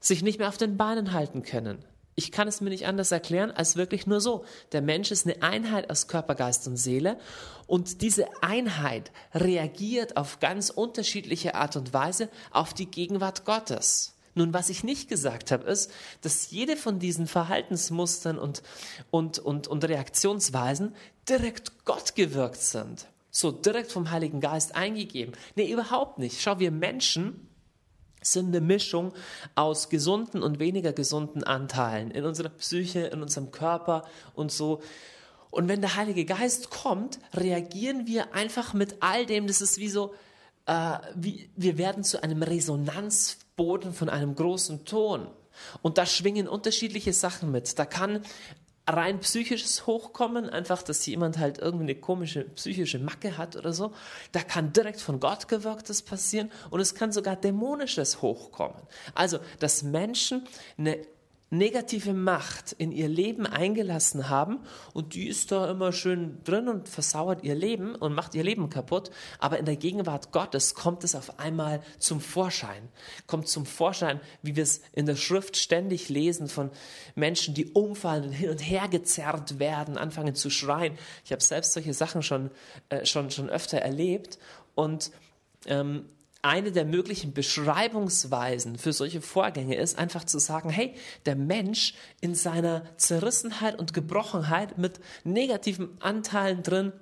sich 0.00 0.22
nicht 0.22 0.38
mehr 0.38 0.48
auf 0.48 0.56
den 0.56 0.76
Beinen 0.76 1.12
halten 1.12 1.42
können. 1.42 1.84
Ich 2.18 2.32
kann 2.32 2.48
es 2.48 2.62
mir 2.62 2.70
nicht 2.70 2.86
anders 2.86 3.12
erklären 3.12 3.50
als 3.50 3.76
wirklich 3.76 4.06
nur 4.06 4.22
so. 4.22 4.44
Der 4.72 4.80
Mensch 4.80 5.10
ist 5.10 5.26
eine 5.26 5.42
Einheit 5.42 5.90
aus 5.90 6.08
Körper, 6.08 6.34
Geist 6.34 6.66
und 6.66 6.78
Seele 6.78 7.18
und 7.66 8.00
diese 8.00 8.26
Einheit 8.42 9.12
reagiert 9.34 10.16
auf 10.16 10.40
ganz 10.40 10.70
unterschiedliche 10.70 11.54
Art 11.54 11.76
und 11.76 11.92
Weise 11.92 12.30
auf 12.50 12.72
die 12.72 12.86
Gegenwart 12.86 13.44
Gottes. 13.44 14.14
Nun, 14.34 14.52
was 14.52 14.68
ich 14.68 14.84
nicht 14.84 15.08
gesagt 15.08 15.50
habe, 15.50 15.68
ist, 15.68 15.90
dass 16.20 16.50
jede 16.50 16.76
von 16.76 16.98
diesen 16.98 17.26
Verhaltensmustern 17.26 18.38
und, 18.38 18.62
und, 19.10 19.38
und, 19.38 19.66
und 19.66 19.84
Reaktionsweisen 19.84 20.94
direkt 21.28 21.84
Gott 21.84 22.14
gewirkt 22.14 22.60
sind. 22.60 23.06
So 23.30 23.50
direkt 23.50 23.92
vom 23.92 24.10
Heiligen 24.10 24.40
Geist 24.40 24.74
eingegeben. 24.74 25.34
Nee, 25.54 25.70
überhaupt 25.70 26.18
nicht. 26.18 26.40
Schau, 26.40 26.58
wir 26.58 26.70
Menschen, 26.70 27.48
sind 28.32 28.48
eine 28.48 28.60
Mischung 28.60 29.12
aus 29.54 29.88
gesunden 29.88 30.42
und 30.42 30.58
weniger 30.58 30.92
gesunden 30.92 31.44
Anteilen 31.44 32.10
in 32.10 32.24
unserer 32.24 32.48
Psyche, 32.50 33.00
in 33.00 33.22
unserem 33.22 33.50
Körper 33.50 34.04
und 34.34 34.52
so. 34.52 34.82
Und 35.50 35.68
wenn 35.68 35.80
der 35.80 35.96
Heilige 35.96 36.24
Geist 36.24 36.70
kommt, 36.70 37.18
reagieren 37.34 38.06
wir 38.06 38.34
einfach 38.34 38.74
mit 38.74 38.96
all 39.00 39.26
dem. 39.26 39.46
Das 39.46 39.60
ist 39.60 39.78
wie 39.78 39.88
so, 39.88 40.14
äh, 40.66 40.98
wie, 41.14 41.50
wir 41.56 41.78
werden 41.78 42.04
zu 42.04 42.22
einem 42.22 42.42
Resonanzboden 42.42 43.94
von 43.94 44.08
einem 44.08 44.34
großen 44.34 44.84
Ton. 44.84 45.28
Und 45.82 45.98
da 45.98 46.04
schwingen 46.04 46.48
unterschiedliche 46.48 47.12
Sachen 47.12 47.50
mit. 47.50 47.78
Da 47.78 47.86
kann 47.86 48.22
rein 48.86 49.18
psychisches 49.20 49.86
Hochkommen, 49.86 50.48
einfach, 50.48 50.82
dass 50.82 51.04
jemand 51.06 51.38
halt 51.38 51.58
irgendwie 51.58 51.84
eine 51.84 51.94
komische 51.96 52.44
psychische 52.44 52.98
Macke 52.98 53.36
hat 53.36 53.56
oder 53.56 53.72
so. 53.72 53.92
Da 54.32 54.40
kann 54.40 54.72
direkt 54.72 55.00
von 55.00 55.18
Gott 55.18 55.48
gewirktes 55.48 56.02
passieren 56.02 56.50
und 56.70 56.80
es 56.80 56.94
kann 56.94 57.12
sogar 57.12 57.36
dämonisches 57.36 58.22
Hochkommen. 58.22 58.80
Also, 59.14 59.38
dass 59.58 59.82
Menschen 59.82 60.46
eine 60.78 60.98
negative 61.50 62.12
Macht 62.12 62.72
in 62.72 62.90
ihr 62.90 63.08
Leben 63.08 63.46
eingelassen 63.46 64.28
haben 64.28 64.60
und 64.92 65.14
die 65.14 65.28
ist 65.28 65.52
da 65.52 65.70
immer 65.70 65.92
schön 65.92 66.42
drin 66.42 66.68
und 66.68 66.88
versauert 66.88 67.44
ihr 67.44 67.54
Leben 67.54 67.94
und 67.94 68.14
macht 68.14 68.34
ihr 68.34 68.42
Leben 68.42 68.68
kaputt, 68.68 69.10
aber 69.38 69.58
in 69.58 69.64
der 69.64 69.76
Gegenwart 69.76 70.32
Gottes 70.32 70.74
kommt 70.74 71.04
es 71.04 71.14
auf 71.14 71.38
einmal 71.38 71.82
zum 71.98 72.20
Vorschein, 72.20 72.88
kommt 73.28 73.48
zum 73.48 73.64
Vorschein, 73.64 74.20
wie 74.42 74.56
wir 74.56 74.64
es 74.64 74.80
in 74.92 75.06
der 75.06 75.14
Schrift 75.14 75.56
ständig 75.56 76.08
lesen 76.08 76.48
von 76.48 76.70
Menschen, 77.14 77.54
die 77.54 77.66
umfallen 77.66 78.24
und 78.24 78.32
hin 78.32 78.50
und 78.50 78.60
her 78.60 78.88
gezerrt 78.88 79.60
werden, 79.60 79.98
anfangen 79.98 80.34
zu 80.34 80.50
schreien. 80.50 80.98
Ich 81.24 81.30
habe 81.30 81.42
selbst 81.42 81.74
solche 81.74 81.94
Sachen 81.94 82.22
schon, 82.22 82.50
äh, 82.88 83.06
schon, 83.06 83.30
schon 83.30 83.48
öfter 83.50 83.78
erlebt 83.78 84.38
und 84.74 85.12
ähm, 85.66 86.06
eine 86.42 86.70
der 86.70 86.84
möglichen 86.84 87.32
Beschreibungsweisen 87.32 88.78
für 88.78 88.92
solche 88.92 89.20
Vorgänge 89.20 89.76
ist 89.76 89.98
einfach 89.98 90.24
zu 90.24 90.38
sagen, 90.38 90.70
hey, 90.70 90.94
der 91.24 91.36
Mensch 91.36 91.94
in 92.20 92.34
seiner 92.34 92.82
Zerrissenheit 92.96 93.78
und 93.78 93.94
Gebrochenheit 93.94 94.78
mit 94.78 95.00
negativen 95.24 96.00
Anteilen 96.00 96.62
drin, 96.62 96.92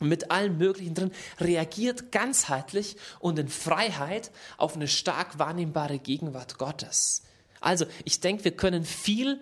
mit 0.00 0.30
allem 0.30 0.58
Möglichen 0.58 0.94
drin, 0.94 1.12
reagiert 1.40 2.12
ganzheitlich 2.12 2.96
und 3.20 3.38
in 3.38 3.48
Freiheit 3.48 4.30
auf 4.58 4.74
eine 4.74 4.88
stark 4.88 5.38
wahrnehmbare 5.38 5.98
Gegenwart 5.98 6.58
Gottes. 6.58 7.22
Also 7.60 7.86
ich 8.04 8.20
denke, 8.20 8.44
wir 8.44 8.56
können 8.56 8.84
viel 8.84 9.40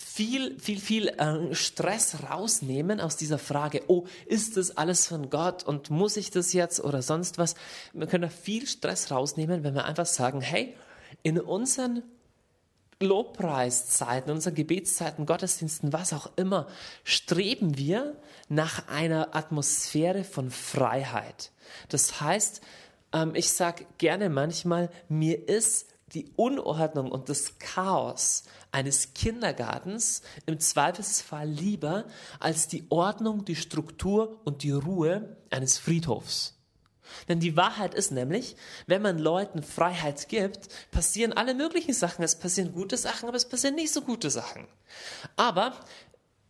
viel, 0.00 0.58
viel, 0.58 0.80
viel 0.80 1.08
äh, 1.08 1.54
Stress 1.54 2.22
rausnehmen 2.30 3.00
aus 3.00 3.16
dieser 3.16 3.38
Frage, 3.38 3.82
oh, 3.88 4.06
ist 4.26 4.56
das 4.56 4.76
alles 4.76 5.06
von 5.06 5.28
Gott 5.28 5.62
und 5.62 5.90
muss 5.90 6.16
ich 6.16 6.30
das 6.30 6.52
jetzt 6.54 6.80
oder 6.80 7.02
sonst 7.02 7.36
was? 7.36 7.54
Wir 7.92 8.06
können 8.06 8.22
da 8.22 8.28
viel 8.28 8.66
Stress 8.66 9.10
rausnehmen, 9.10 9.62
wenn 9.62 9.74
wir 9.74 9.84
einfach 9.84 10.06
sagen, 10.06 10.40
hey, 10.40 10.74
in 11.22 11.38
unseren 11.38 12.02
Lobpreiszeiten, 12.98 14.32
unseren 14.32 14.54
Gebetszeiten, 14.54 15.26
Gottesdiensten, 15.26 15.92
was 15.92 16.12
auch 16.12 16.30
immer, 16.36 16.66
streben 17.04 17.76
wir 17.76 18.16
nach 18.48 18.88
einer 18.88 19.34
Atmosphäre 19.34 20.24
von 20.24 20.50
Freiheit. 20.50 21.50
Das 21.88 22.20
heißt, 22.20 22.62
ähm, 23.12 23.34
ich 23.34 23.50
sage 23.50 23.86
gerne 23.98 24.30
manchmal, 24.30 24.90
mir 25.08 25.48
ist 25.48 25.89
die 26.14 26.30
Unordnung 26.36 27.10
und 27.10 27.28
das 27.28 27.58
Chaos 27.58 28.44
eines 28.72 29.14
Kindergartens 29.14 30.22
im 30.46 30.58
Zweifelsfall 30.58 31.48
lieber 31.48 32.04
als 32.38 32.68
die 32.68 32.86
Ordnung, 32.88 33.44
die 33.44 33.56
Struktur 33.56 34.40
und 34.44 34.62
die 34.62 34.72
Ruhe 34.72 35.36
eines 35.50 35.78
Friedhofs. 35.78 36.56
Denn 37.28 37.40
die 37.40 37.56
Wahrheit 37.56 37.94
ist 37.94 38.12
nämlich, 38.12 38.56
wenn 38.86 39.02
man 39.02 39.18
Leuten 39.18 39.62
Freiheit 39.62 40.28
gibt, 40.28 40.68
passieren 40.90 41.32
alle 41.32 41.54
möglichen 41.54 41.92
Sachen. 41.92 42.22
Es 42.22 42.36
passieren 42.36 42.72
gute 42.72 42.96
Sachen, 42.96 43.28
aber 43.28 43.36
es 43.36 43.48
passieren 43.48 43.74
nicht 43.74 43.92
so 43.92 44.02
gute 44.02 44.30
Sachen. 44.30 44.66
Aber 45.36 45.74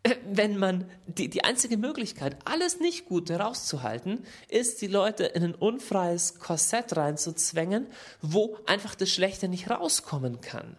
wenn 0.25 0.57
man 0.57 0.89
die, 1.07 1.29
die 1.29 1.45
einzige 1.45 1.77
Möglichkeit, 1.77 2.37
alles 2.45 2.81
nicht 2.81 3.07
Gute 3.07 3.37
rauszuhalten, 3.37 4.25
ist, 4.49 4.81
die 4.83 4.87
Leute 4.87 5.25
in 5.25 5.43
ein 5.43 5.55
unfreies 5.55 6.39
Korsett 6.39 6.97
reinzuzwängen, 6.97 7.87
wo 8.23 8.57
einfach 8.67 8.95
das 8.95 9.11
Schlechte 9.11 9.49
nicht 9.49 9.69
rauskommen 9.71 10.41
kann. 10.41 10.77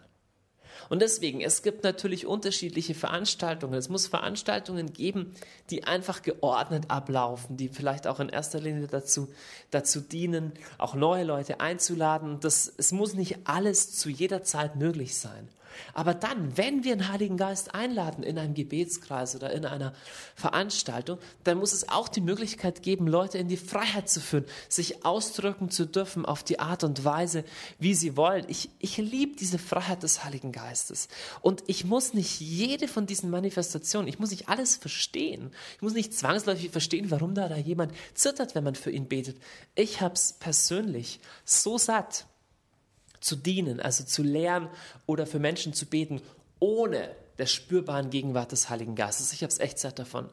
Und 0.88 1.00
deswegen, 1.00 1.40
es 1.40 1.62
gibt 1.62 1.84
natürlich 1.84 2.26
unterschiedliche 2.26 2.94
Veranstaltungen. 2.94 3.74
Es 3.74 3.88
muss 3.88 4.08
Veranstaltungen 4.08 4.92
geben, 4.92 5.34
die 5.70 5.84
einfach 5.84 6.22
geordnet 6.22 6.90
ablaufen, 6.90 7.56
die 7.56 7.68
vielleicht 7.68 8.06
auch 8.06 8.20
in 8.20 8.28
erster 8.28 8.60
Linie 8.60 8.88
dazu, 8.88 9.28
dazu 9.70 10.00
dienen, 10.00 10.52
auch 10.78 10.94
neue 10.94 11.24
Leute 11.24 11.60
einzuladen. 11.60 12.40
Das, 12.40 12.70
es 12.76 12.92
muss 12.92 13.14
nicht 13.14 13.38
alles 13.44 13.96
zu 13.96 14.10
jeder 14.10 14.42
Zeit 14.42 14.76
möglich 14.76 15.16
sein. 15.16 15.48
Aber 15.94 16.14
dann, 16.14 16.56
wenn 16.56 16.84
wir 16.84 16.96
den 16.96 17.08
Heiligen 17.08 17.36
Geist 17.36 17.74
einladen 17.74 18.22
in 18.22 18.38
einem 18.38 18.54
Gebetskreis 18.54 19.34
oder 19.36 19.52
in 19.52 19.66
einer 19.66 19.92
Veranstaltung, 20.34 21.18
dann 21.44 21.58
muss 21.58 21.72
es 21.72 21.88
auch 21.88 22.08
die 22.08 22.20
Möglichkeit 22.20 22.82
geben, 22.82 23.06
Leute 23.06 23.38
in 23.38 23.48
die 23.48 23.56
Freiheit 23.56 24.08
zu 24.08 24.20
führen, 24.20 24.44
sich 24.68 25.04
ausdrücken 25.04 25.70
zu 25.70 25.86
dürfen 25.86 26.26
auf 26.26 26.42
die 26.42 26.60
Art 26.60 26.84
und 26.84 27.04
Weise, 27.04 27.44
wie 27.78 27.94
sie 27.94 28.16
wollen. 28.16 28.44
Ich, 28.48 28.70
ich 28.78 28.96
liebe 28.96 29.36
diese 29.36 29.58
Freiheit 29.58 30.02
des 30.02 30.24
Heiligen 30.24 30.52
Geistes. 30.52 31.08
Und 31.40 31.62
ich 31.66 31.84
muss 31.84 32.14
nicht 32.14 32.40
jede 32.40 32.88
von 32.88 33.06
diesen 33.06 33.30
Manifestationen, 33.30 34.08
ich 34.08 34.18
muss 34.18 34.30
nicht 34.30 34.48
alles 34.48 34.76
verstehen. 34.76 35.50
Ich 35.76 35.82
muss 35.82 35.94
nicht 35.94 36.14
zwangsläufig 36.14 36.70
verstehen, 36.70 37.10
warum 37.10 37.34
da, 37.34 37.48
da 37.48 37.56
jemand 37.56 37.92
zittert, 38.14 38.54
wenn 38.54 38.64
man 38.64 38.74
für 38.74 38.90
ihn 38.90 39.08
betet. 39.08 39.38
Ich 39.74 40.00
habe 40.00 40.14
es 40.14 40.32
persönlich 40.34 41.20
so 41.44 41.78
satt, 41.78 42.26
zu 43.22 43.36
dienen, 43.36 43.80
also 43.80 44.04
zu 44.04 44.22
lernen 44.22 44.68
oder 45.06 45.26
für 45.26 45.38
Menschen 45.38 45.72
zu 45.72 45.86
beten, 45.86 46.20
ohne 46.58 47.14
der 47.38 47.46
spürbaren 47.46 48.10
Gegenwart 48.10 48.52
des 48.52 48.68
Heiligen 48.68 48.94
Geistes. 48.94 49.32
Ich 49.32 49.42
habe 49.42 49.52
es 49.52 49.58
echt 49.58 49.78
satt 49.78 49.98
davon. 49.98 50.28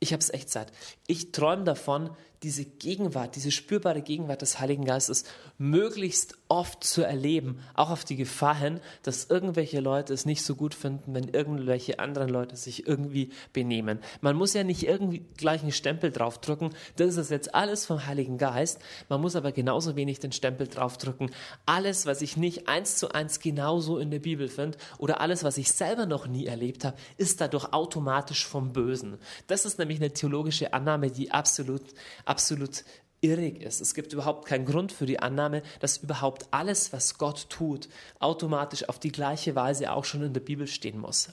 Ich 0.00 0.12
habe 0.12 0.20
es 0.20 0.30
echt 0.30 0.50
satt. 0.50 0.72
Ich 1.06 1.32
träume 1.32 1.64
davon, 1.64 2.10
diese 2.42 2.64
Gegenwart, 2.64 3.36
diese 3.36 3.50
spürbare 3.50 4.02
Gegenwart 4.02 4.42
des 4.42 4.60
Heiligen 4.60 4.84
Geistes 4.84 5.24
möglichst 5.56 6.36
oft 6.48 6.84
zu 6.84 7.02
erleben, 7.02 7.58
auch 7.74 7.90
auf 7.90 8.04
die 8.04 8.16
Gefahr 8.16 8.54
hin, 8.56 8.80
dass 9.02 9.24
irgendwelche 9.30 9.80
Leute 9.80 10.12
es 10.12 10.26
nicht 10.26 10.42
so 10.42 10.54
gut 10.54 10.74
finden, 10.74 11.14
wenn 11.14 11.28
irgendwelche 11.28 11.98
anderen 11.98 12.28
Leute 12.28 12.56
sich 12.56 12.86
irgendwie 12.86 13.30
benehmen. 13.52 13.98
Man 14.20 14.36
muss 14.36 14.52
ja 14.52 14.62
nicht 14.62 14.86
irgendwie 14.86 15.24
gleich 15.36 15.62
einen 15.62 15.72
Stempel 15.72 16.12
draufdrücken, 16.12 16.70
das 16.96 17.16
ist 17.16 17.30
jetzt 17.30 17.54
alles 17.54 17.86
vom 17.86 18.06
Heiligen 18.06 18.36
Geist. 18.36 18.80
Man 19.08 19.20
muss 19.20 19.36
aber 19.36 19.52
genauso 19.52 19.96
wenig 19.96 20.20
den 20.20 20.32
Stempel 20.32 20.68
draufdrücken. 20.68 21.30
Alles, 21.64 22.04
was 22.04 22.20
ich 22.20 22.36
nicht 22.36 22.68
eins 22.68 22.96
zu 22.96 23.10
eins 23.10 23.40
genauso 23.40 23.98
in 23.98 24.10
der 24.10 24.18
Bibel 24.18 24.48
finde 24.48 24.78
oder 24.98 25.20
alles, 25.20 25.44
was 25.44 25.56
ich 25.56 25.72
selber 25.72 26.04
noch 26.04 26.26
nie 26.26 26.46
erlebt 26.46 26.84
habe, 26.84 26.96
ist 27.16 27.40
dadurch 27.40 27.72
automatisch 27.72 28.46
vom 28.46 28.72
Bösen. 28.72 29.18
Das 29.46 29.64
ist 29.64 29.78
nämlich 29.78 29.98
eine 29.98 30.12
theologische 30.12 30.74
Annahme, 30.74 31.10
die 31.10 31.30
absolut, 31.30 31.82
absolut 32.26 32.84
irrig 33.24 33.62
ist. 33.62 33.80
Es 33.80 33.94
gibt 33.94 34.12
überhaupt 34.12 34.46
keinen 34.46 34.66
Grund 34.66 34.92
für 34.92 35.06
die 35.06 35.18
Annahme, 35.18 35.62
dass 35.80 35.96
überhaupt 35.96 36.46
alles, 36.50 36.92
was 36.92 37.16
Gott 37.16 37.48
tut, 37.48 37.88
automatisch 38.20 38.88
auf 38.88 38.98
die 38.98 39.10
gleiche 39.10 39.56
Weise 39.56 39.92
auch 39.92 40.04
schon 40.04 40.22
in 40.22 40.34
der 40.34 40.40
Bibel 40.40 40.66
stehen 40.66 40.98
muss. 40.98 41.30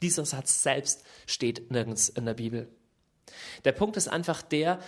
Dieser 0.00 0.24
Satz 0.24 0.62
selbst 0.62 1.04
steht 1.26 1.70
nirgends 1.70 2.08
in 2.08 2.26
der 2.26 2.34
Bibel. 2.34 2.68
Der 3.64 3.72
Punkt 3.72 3.96
ist 3.96 4.08
einfach 4.08 4.40
der, 4.40 4.78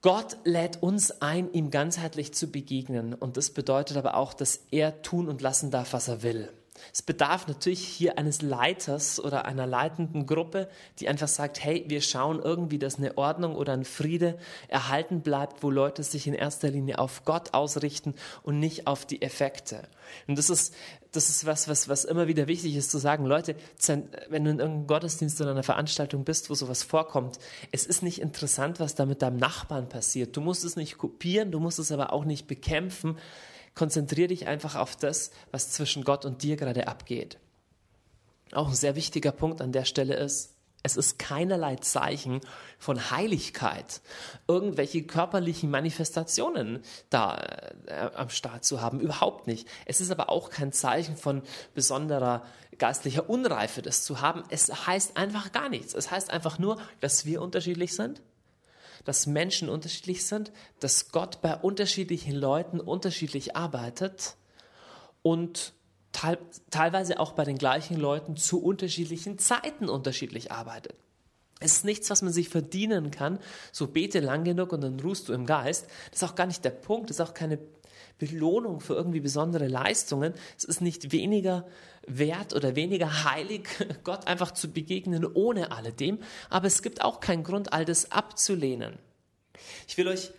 Gott 0.00 0.36
lädt 0.42 0.82
uns 0.82 1.22
ein, 1.22 1.52
ihm 1.52 1.70
ganzheitlich 1.70 2.34
zu 2.34 2.50
begegnen. 2.50 3.14
Und 3.14 3.36
das 3.36 3.50
bedeutet 3.50 3.96
aber 3.96 4.16
auch, 4.16 4.34
dass 4.34 4.64
er 4.72 5.02
tun 5.02 5.28
und 5.28 5.42
lassen 5.42 5.70
darf, 5.70 5.92
was 5.92 6.08
er 6.08 6.24
will. 6.24 6.52
Es 6.92 7.02
bedarf 7.02 7.46
natürlich 7.48 7.80
hier 7.80 8.18
eines 8.18 8.42
Leiters 8.42 9.20
oder 9.20 9.44
einer 9.44 9.66
leitenden 9.66 10.26
Gruppe, 10.26 10.68
die 10.98 11.08
einfach 11.08 11.28
sagt, 11.28 11.62
hey, 11.62 11.84
wir 11.88 12.00
schauen 12.00 12.40
irgendwie, 12.40 12.78
dass 12.78 12.96
eine 12.96 13.18
Ordnung 13.18 13.54
oder 13.54 13.72
ein 13.72 13.84
Friede 13.84 14.38
erhalten 14.68 15.22
bleibt, 15.22 15.62
wo 15.62 15.70
Leute 15.70 16.02
sich 16.02 16.26
in 16.26 16.34
erster 16.34 16.70
Linie 16.70 16.98
auf 16.98 17.24
Gott 17.24 17.54
ausrichten 17.54 18.14
und 18.42 18.58
nicht 18.58 18.86
auf 18.86 19.06
die 19.06 19.22
Effekte. 19.22 19.82
Und 20.26 20.38
das 20.38 20.50
ist, 20.50 20.74
das 21.12 21.28
ist 21.28 21.46
was, 21.46 21.68
was, 21.68 21.88
was 21.88 22.04
immer 22.04 22.26
wieder 22.26 22.46
wichtig 22.48 22.74
ist 22.76 22.90
zu 22.90 22.98
sagen, 22.98 23.26
Leute, 23.26 23.54
wenn 24.28 24.44
du 24.44 24.50
in 24.50 24.58
irgendeinem 24.58 24.86
Gottesdienst 24.86 25.40
oder 25.40 25.50
einer 25.50 25.62
Veranstaltung 25.62 26.24
bist, 26.24 26.50
wo 26.50 26.54
sowas 26.54 26.82
vorkommt, 26.82 27.38
es 27.70 27.86
ist 27.86 28.02
nicht 28.02 28.20
interessant, 28.20 28.80
was 28.80 28.94
da 28.94 29.06
mit 29.06 29.22
deinem 29.22 29.36
Nachbarn 29.36 29.88
passiert. 29.88 30.36
Du 30.36 30.40
musst 30.40 30.64
es 30.64 30.76
nicht 30.76 30.98
kopieren, 30.98 31.50
du 31.50 31.60
musst 31.60 31.78
es 31.78 31.92
aber 31.92 32.12
auch 32.12 32.24
nicht 32.24 32.46
bekämpfen, 32.46 33.18
Konzentriere 33.74 34.28
dich 34.28 34.46
einfach 34.46 34.74
auf 34.74 34.96
das, 34.96 35.30
was 35.50 35.70
zwischen 35.70 36.04
Gott 36.04 36.24
und 36.24 36.42
dir 36.42 36.56
gerade 36.56 36.88
abgeht. 36.88 37.38
Auch 38.52 38.68
ein 38.68 38.74
sehr 38.74 38.96
wichtiger 38.96 39.32
Punkt 39.32 39.60
an 39.62 39.72
der 39.72 39.84
Stelle 39.84 40.14
ist, 40.14 40.52
es 40.82 40.96
ist 40.96 41.18
keinerlei 41.18 41.76
Zeichen 41.76 42.40
von 42.78 43.10
Heiligkeit, 43.10 44.00
irgendwelche 44.48 45.04
körperlichen 45.04 45.70
Manifestationen 45.70 46.82
da 47.08 47.36
äh, 47.86 48.10
am 48.14 48.30
Start 48.30 48.64
zu 48.64 48.80
haben. 48.80 49.00
Überhaupt 49.00 49.46
nicht. 49.46 49.68
Es 49.86 50.00
ist 50.00 50.10
aber 50.10 50.28
auch 50.28 50.50
kein 50.50 50.72
Zeichen 50.72 51.16
von 51.16 51.42
besonderer 51.74 52.44
geistlicher 52.78 53.30
Unreife, 53.30 53.80
das 53.80 54.02
zu 54.02 54.20
haben. 54.20 54.42
Es 54.50 54.86
heißt 54.86 55.16
einfach 55.16 55.52
gar 55.52 55.68
nichts. 55.68 55.94
Es 55.94 56.10
heißt 56.10 56.30
einfach 56.30 56.58
nur, 56.58 56.80
dass 57.00 57.26
wir 57.26 57.42
unterschiedlich 57.42 57.94
sind 57.94 58.20
dass 59.04 59.26
Menschen 59.26 59.68
unterschiedlich 59.68 60.26
sind, 60.26 60.52
dass 60.80 61.10
Gott 61.10 61.40
bei 61.42 61.54
unterschiedlichen 61.56 62.34
Leuten 62.34 62.80
unterschiedlich 62.80 63.56
arbeitet 63.56 64.36
und 65.22 65.72
te 66.12 66.38
teilweise 66.70 67.18
auch 67.20 67.32
bei 67.32 67.44
den 67.44 67.58
gleichen 67.58 67.96
Leuten 67.96 68.36
zu 68.36 68.62
unterschiedlichen 68.62 69.38
Zeiten 69.38 69.88
unterschiedlich 69.88 70.52
arbeitet. 70.52 70.94
Es 71.60 71.74
ist 71.74 71.84
nichts, 71.84 72.10
was 72.10 72.22
man 72.22 72.32
sich 72.32 72.48
verdienen 72.48 73.10
kann. 73.10 73.38
So 73.70 73.86
bete 73.86 74.20
lang 74.20 74.44
genug 74.44 74.72
und 74.72 74.80
dann 74.80 74.98
ruhst 74.98 75.28
du 75.28 75.32
im 75.32 75.46
Geist. 75.46 75.86
Das 76.10 76.22
ist 76.22 76.28
auch 76.28 76.34
gar 76.34 76.46
nicht 76.46 76.64
der 76.64 76.70
Punkt. 76.70 77.08
Das 77.08 77.18
ist 77.18 77.20
auch 77.20 77.34
keine 77.34 77.58
Belohnung 78.18 78.80
für 78.80 78.94
irgendwie 78.94 79.20
besondere 79.20 79.68
Leistungen. 79.68 80.34
Es 80.56 80.64
ist 80.64 80.80
nicht 80.80 81.12
weniger 81.12 81.66
wert 82.06 82.54
oder 82.54 82.76
weniger 82.76 83.24
heilig, 83.24 83.68
Gott 84.04 84.26
einfach 84.26 84.52
zu 84.52 84.70
begegnen 84.70 85.26
ohne 85.26 85.72
alledem. 85.72 86.18
Aber 86.50 86.66
es 86.66 86.82
gibt 86.82 87.02
auch 87.02 87.20
keinen 87.20 87.44
Grund, 87.44 87.72
all 87.72 87.84
das 87.84 88.12
abzulehnen. 88.12 88.98
Ich 89.86 89.96
will 89.96 90.08
euch 90.08 90.30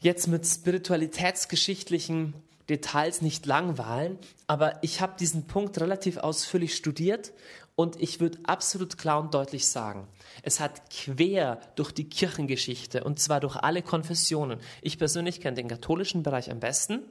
jetzt 0.00 0.26
mit 0.26 0.46
spiritualitätsgeschichtlichen 0.46 2.34
Details 2.68 3.20
nicht 3.20 3.44
langweilen, 3.46 4.18
aber 4.46 4.78
ich 4.82 5.00
habe 5.00 5.14
diesen 5.18 5.46
Punkt 5.46 5.78
relativ 5.80 6.16
ausführlich 6.16 6.74
studiert 6.74 7.32
und 7.76 8.00
ich 8.00 8.20
würde 8.20 8.38
absolut 8.44 8.98
klar 8.98 9.20
und 9.20 9.34
deutlich 9.34 9.66
sagen, 9.66 10.06
es 10.42 10.60
hat 10.60 10.90
quer 10.90 11.60
durch 11.74 11.92
die 11.92 12.08
Kirchengeschichte 12.08 13.04
und 13.04 13.18
zwar 13.18 13.40
durch 13.40 13.56
alle 13.56 13.82
Konfessionen. 13.82 14.60
Ich 14.80 14.98
persönlich 14.98 15.40
kenne 15.40 15.56
den 15.56 15.68
katholischen 15.68 16.22
Bereich 16.22 16.50
am 16.50 16.60
besten, 16.60 17.02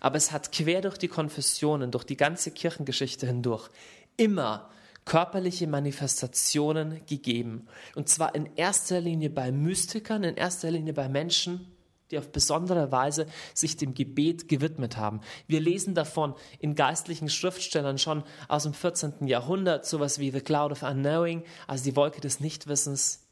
aber 0.00 0.16
es 0.16 0.30
hat 0.30 0.52
quer 0.52 0.82
durch 0.82 0.98
die 0.98 1.08
Konfessionen, 1.08 1.90
durch 1.90 2.04
die 2.04 2.16
ganze 2.16 2.50
Kirchengeschichte 2.50 3.26
hindurch 3.26 3.68
immer 4.16 4.70
körperliche 5.04 5.66
Manifestationen 5.66 7.04
gegeben. 7.06 7.66
Und 7.94 8.08
zwar 8.08 8.34
in 8.34 8.46
erster 8.56 9.00
Linie 9.00 9.30
bei 9.30 9.50
Mystikern, 9.50 10.22
in 10.22 10.36
erster 10.36 10.70
Linie 10.70 10.92
bei 10.92 11.08
Menschen, 11.08 11.66
die 12.10 12.18
auf 12.18 12.30
besondere 12.30 12.90
Weise 12.92 13.26
sich 13.54 13.76
dem 13.76 13.94
Gebet 13.94 14.48
gewidmet 14.48 14.96
haben. 14.96 15.20
Wir 15.46 15.60
lesen 15.60 15.94
davon 15.94 16.34
in 16.58 16.74
geistlichen 16.74 17.28
Schriftstellern 17.28 17.98
schon 17.98 18.24
aus 18.48 18.64
dem 18.64 18.74
14. 18.74 19.26
Jahrhundert, 19.26 19.86
sowas 19.86 20.18
wie 20.18 20.30
The 20.30 20.40
Cloud 20.40 20.72
of 20.72 20.82
Unknowing, 20.82 21.44
also 21.66 21.84
die 21.84 21.96
Wolke 21.96 22.20
des 22.20 22.40
Nichtwissens. 22.40 23.24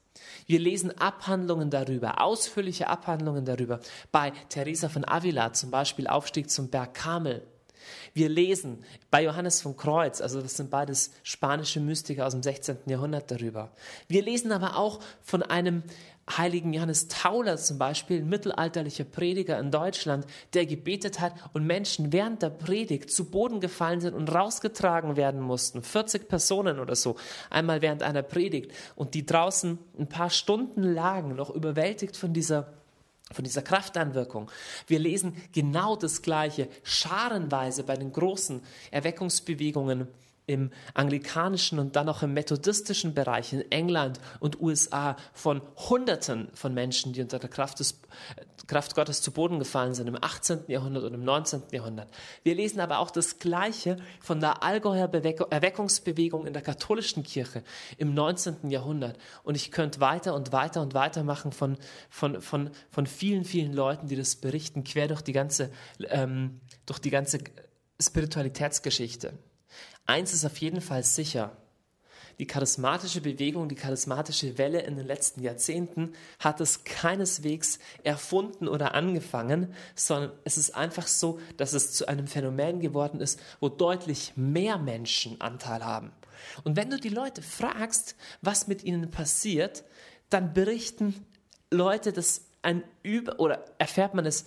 Wir 0.46 0.58
lesen 0.58 0.96
Abhandlungen 0.98 1.70
darüber, 1.70 2.22
ausführliche 2.22 2.88
Abhandlungen 2.88 3.44
darüber. 3.44 3.80
Bei 4.12 4.32
Teresa 4.48 4.88
von 4.88 5.06
Avila 5.06 5.52
zum 5.52 5.70
Beispiel 5.70 6.06
Aufstieg 6.06 6.50
zum 6.50 6.70
Berg 6.70 6.94
Kamel. 6.94 7.46
Wir 8.16 8.30
lesen 8.30 8.82
bei 9.10 9.24
Johannes 9.24 9.60
von 9.60 9.76
Kreuz, 9.76 10.22
also 10.22 10.40
das 10.40 10.56
sind 10.56 10.70
beides 10.70 11.10
spanische 11.22 11.80
Mystiker 11.80 12.26
aus 12.26 12.32
dem 12.32 12.42
16. 12.42 12.78
Jahrhundert 12.86 13.30
darüber. 13.30 13.72
Wir 14.08 14.22
lesen 14.22 14.52
aber 14.52 14.78
auch 14.78 15.00
von 15.22 15.42
einem 15.42 15.82
heiligen 16.26 16.72
Johannes 16.72 17.08
Tauler 17.08 17.58
zum 17.58 17.76
Beispiel, 17.76 18.22
ein 18.22 18.28
mittelalterlicher 18.30 19.04
Prediger 19.04 19.58
in 19.58 19.70
Deutschland, 19.70 20.24
der 20.54 20.64
gebetet 20.64 21.20
hat 21.20 21.34
und 21.52 21.66
Menschen 21.66 22.10
während 22.10 22.40
der 22.40 22.48
Predigt 22.48 23.10
zu 23.10 23.26
Boden 23.26 23.60
gefallen 23.60 24.00
sind 24.00 24.14
und 24.14 24.34
rausgetragen 24.34 25.16
werden 25.16 25.42
mussten. 25.42 25.82
40 25.82 26.26
Personen 26.26 26.78
oder 26.78 26.96
so, 26.96 27.16
einmal 27.50 27.82
während 27.82 28.02
einer 28.02 28.22
Predigt 28.22 28.72
und 28.94 29.12
die 29.12 29.26
draußen 29.26 29.78
ein 29.98 30.08
paar 30.08 30.30
Stunden 30.30 30.82
lagen, 30.82 31.36
noch 31.36 31.50
überwältigt 31.50 32.16
von 32.16 32.32
dieser 32.32 32.72
von 33.32 33.44
dieser 33.44 33.62
Kraftanwirkung. 33.62 34.50
Wir 34.86 34.98
lesen 34.98 35.36
genau 35.52 35.96
das 35.96 36.22
Gleiche, 36.22 36.68
scharenweise 36.84 37.82
bei 37.82 37.96
den 37.96 38.12
großen 38.12 38.62
Erweckungsbewegungen 38.90 40.08
im 40.46 40.70
anglikanischen 40.94 41.78
und 41.78 41.96
dann 41.96 42.08
auch 42.08 42.22
im 42.22 42.32
methodistischen 42.32 43.14
Bereich 43.14 43.52
in 43.52 43.70
England 43.70 44.20
und 44.38 44.60
USA 44.60 45.16
von 45.32 45.60
Hunderten 45.88 46.48
von 46.54 46.72
Menschen, 46.72 47.12
die 47.12 47.22
unter 47.22 47.38
der 47.38 47.50
Kraft, 47.50 47.80
des, 47.80 48.00
Kraft 48.66 48.94
Gottes 48.94 49.22
zu 49.22 49.32
Boden 49.32 49.58
gefallen 49.58 49.94
sind 49.94 50.06
im 50.06 50.16
18. 50.20 50.64
Jahrhundert 50.68 51.04
und 51.04 51.14
im 51.14 51.24
19. 51.24 51.62
Jahrhundert. 51.72 52.08
Wir 52.42 52.54
lesen 52.54 52.80
aber 52.80 52.98
auch 52.98 53.10
das 53.10 53.38
Gleiche 53.38 53.98
von 54.20 54.40
der 54.40 54.62
Allgäuer 54.62 55.10
Erweckungsbewegung 55.50 56.46
in 56.46 56.52
der 56.52 56.62
katholischen 56.62 57.22
Kirche 57.22 57.62
im 57.98 58.14
19. 58.14 58.70
Jahrhundert. 58.70 59.18
Und 59.42 59.56
ich 59.56 59.72
könnte 59.72 60.00
weiter 60.00 60.34
und 60.34 60.52
weiter 60.52 60.80
und 60.80 60.94
weiter 60.94 61.24
machen 61.24 61.52
von, 61.52 61.76
von, 62.08 62.40
von, 62.40 62.70
von 62.90 63.06
vielen, 63.06 63.44
vielen 63.44 63.72
Leuten, 63.72 64.08
die 64.08 64.16
das 64.16 64.36
berichten, 64.36 64.84
quer 64.84 65.08
durch 65.08 65.22
die 65.22 65.32
ganze, 65.32 65.70
ähm, 66.08 66.60
durch 66.86 67.00
die 67.00 67.10
ganze 67.10 67.38
Spiritualitätsgeschichte. 68.00 69.32
Eins 70.06 70.32
ist 70.32 70.44
auf 70.44 70.56
jeden 70.58 70.80
Fall 70.80 71.02
sicher. 71.02 71.56
Die 72.38 72.46
charismatische 72.46 73.22
Bewegung, 73.22 73.68
die 73.68 73.76
charismatische 73.76 74.58
Welle 74.58 74.82
in 74.82 74.96
den 74.96 75.06
letzten 75.06 75.42
Jahrzehnten 75.42 76.12
hat 76.38 76.60
es 76.60 76.84
keineswegs 76.84 77.78
erfunden 78.04 78.68
oder 78.68 78.94
angefangen, 78.94 79.74
sondern 79.94 80.32
es 80.44 80.58
ist 80.58 80.74
einfach 80.74 81.06
so, 81.06 81.40
dass 81.56 81.72
es 81.72 81.92
zu 81.92 82.06
einem 82.08 82.26
Phänomen 82.26 82.80
geworden 82.80 83.20
ist, 83.20 83.40
wo 83.60 83.70
deutlich 83.70 84.34
mehr 84.36 84.76
Menschen 84.76 85.40
Anteil 85.40 85.82
haben. 85.82 86.12
Und 86.62 86.76
wenn 86.76 86.90
du 86.90 86.98
die 87.00 87.08
Leute 87.08 87.40
fragst, 87.40 88.16
was 88.42 88.68
mit 88.68 88.84
ihnen 88.84 89.10
passiert, 89.10 89.84
dann 90.28 90.52
berichten 90.52 91.24
Leute, 91.70 92.12
dass 92.12 92.42
ein 92.60 92.84
Über 93.02 93.40
oder 93.40 93.64
erfährt 93.78 94.14
man 94.14 94.26
es 94.26 94.44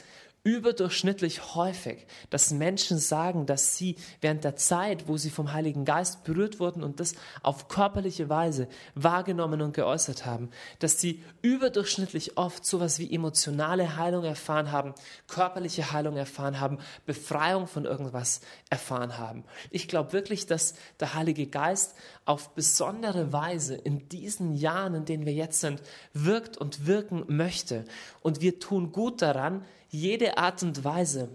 überdurchschnittlich 0.50 1.54
häufig, 1.54 2.08
dass 2.32 2.50
Menschen 2.50 2.98
sagen, 2.98 3.46
dass 3.46 3.78
sie 3.78 3.96
während 4.20 4.44
der 4.44 4.56
Zeit, 4.56 5.08
wo 5.08 5.16
sie 5.16 5.30
vom 5.30 5.54
Heiligen 5.54 5.86
Geist 5.86 6.24
berührt 6.24 6.60
wurden 6.60 6.84
und 6.84 7.00
das 7.00 7.14
auf 7.44 7.68
körperliche 7.68 8.30
Weise 8.30 8.68
wahrgenommen 8.96 9.62
und 9.62 9.76
geäußert 9.76 10.26
haben, 10.26 10.50
dass 10.80 11.00
sie 11.00 11.24
überdurchschnittlich 11.44 12.38
oft 12.38 12.66
sowas 12.66 12.98
wie 12.98 13.14
emotionale 13.14 13.96
Heilung 13.96 14.24
erfahren 14.24 14.72
haben, 14.72 14.96
körperliche 15.28 15.92
Heilung 15.92 16.18
erfahren 16.18 16.60
haben, 16.60 16.80
Befreiung 17.06 17.68
von 17.68 17.86
irgendwas 17.86 18.42
erfahren 18.72 19.20
haben. 19.20 19.44
Ich 19.70 19.88
glaube 19.88 20.14
wirklich, 20.14 20.48
dass 20.48 20.74
der 21.00 21.14
Heilige 21.14 21.46
Geist 21.46 21.96
auf 22.26 22.56
besondere 22.56 23.32
Weise 23.32 23.76
in 23.76 24.10
diesen 24.10 24.56
Jahren, 24.56 24.96
in 24.96 25.06
denen 25.06 25.26
wir 25.28 25.34
jetzt 25.34 25.60
sind, 25.60 25.82
wirkt 26.14 26.58
und 26.58 26.88
wirken 26.88 27.24
möchte. 27.28 27.86
Und 28.22 28.42
wir 28.42 28.60
tun 28.60 28.92
gut 28.92 29.22
daran, 29.22 29.64
jede 29.90 30.38
Art 30.38 30.64
und 30.64 30.84
Weise, 30.84 31.30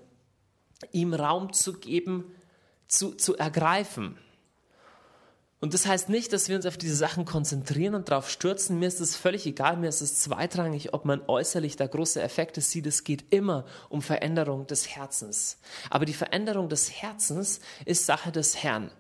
ihm 0.93 1.14
Raum 1.14 1.53
zu 1.53 1.75
geben, 1.75 2.35
zu, 2.88 3.12
zu 3.14 3.37
ergreifen. 3.37 4.19
Und 5.61 5.73
das 5.73 5.87
heißt 5.87 6.11
nicht, 6.11 6.33
dass 6.35 6.51
wir 6.51 6.57
uns 6.57 6.67
auf 6.67 6.77
diese 6.77 6.95
Sachen 6.95 7.25
konzentrieren 7.25 7.95
und 7.95 8.11
darauf 8.11 8.29
stürzen. 8.29 8.79
Mir 8.79 8.88
ist 8.88 9.01
es 9.01 9.17
völlig 9.17 9.47
egal, 9.47 9.79
mir 9.79 9.88
ist 9.88 10.03
es 10.03 10.21
zweitrangig, 10.21 10.93
ob 10.93 11.07
man 11.07 11.23
äußerlich 11.27 11.77
da 11.77 11.87
große 11.87 12.21
Effekte 12.21 12.61
sieht. 12.61 12.87
Es 12.87 13.03
geht 13.03 13.33
immer 13.33 13.64
um 13.88 14.03
Veränderung 14.03 14.67
des 14.67 14.88
Herzens. 14.95 15.59
Aber 15.88 16.05
die 16.05 16.12
Veränderung 16.12 16.69
des 16.69 16.90
Herzens 16.90 17.61
ist 17.87 18.05
Sache 18.05 18.31
des 18.31 18.62
Herrn. 18.62 18.90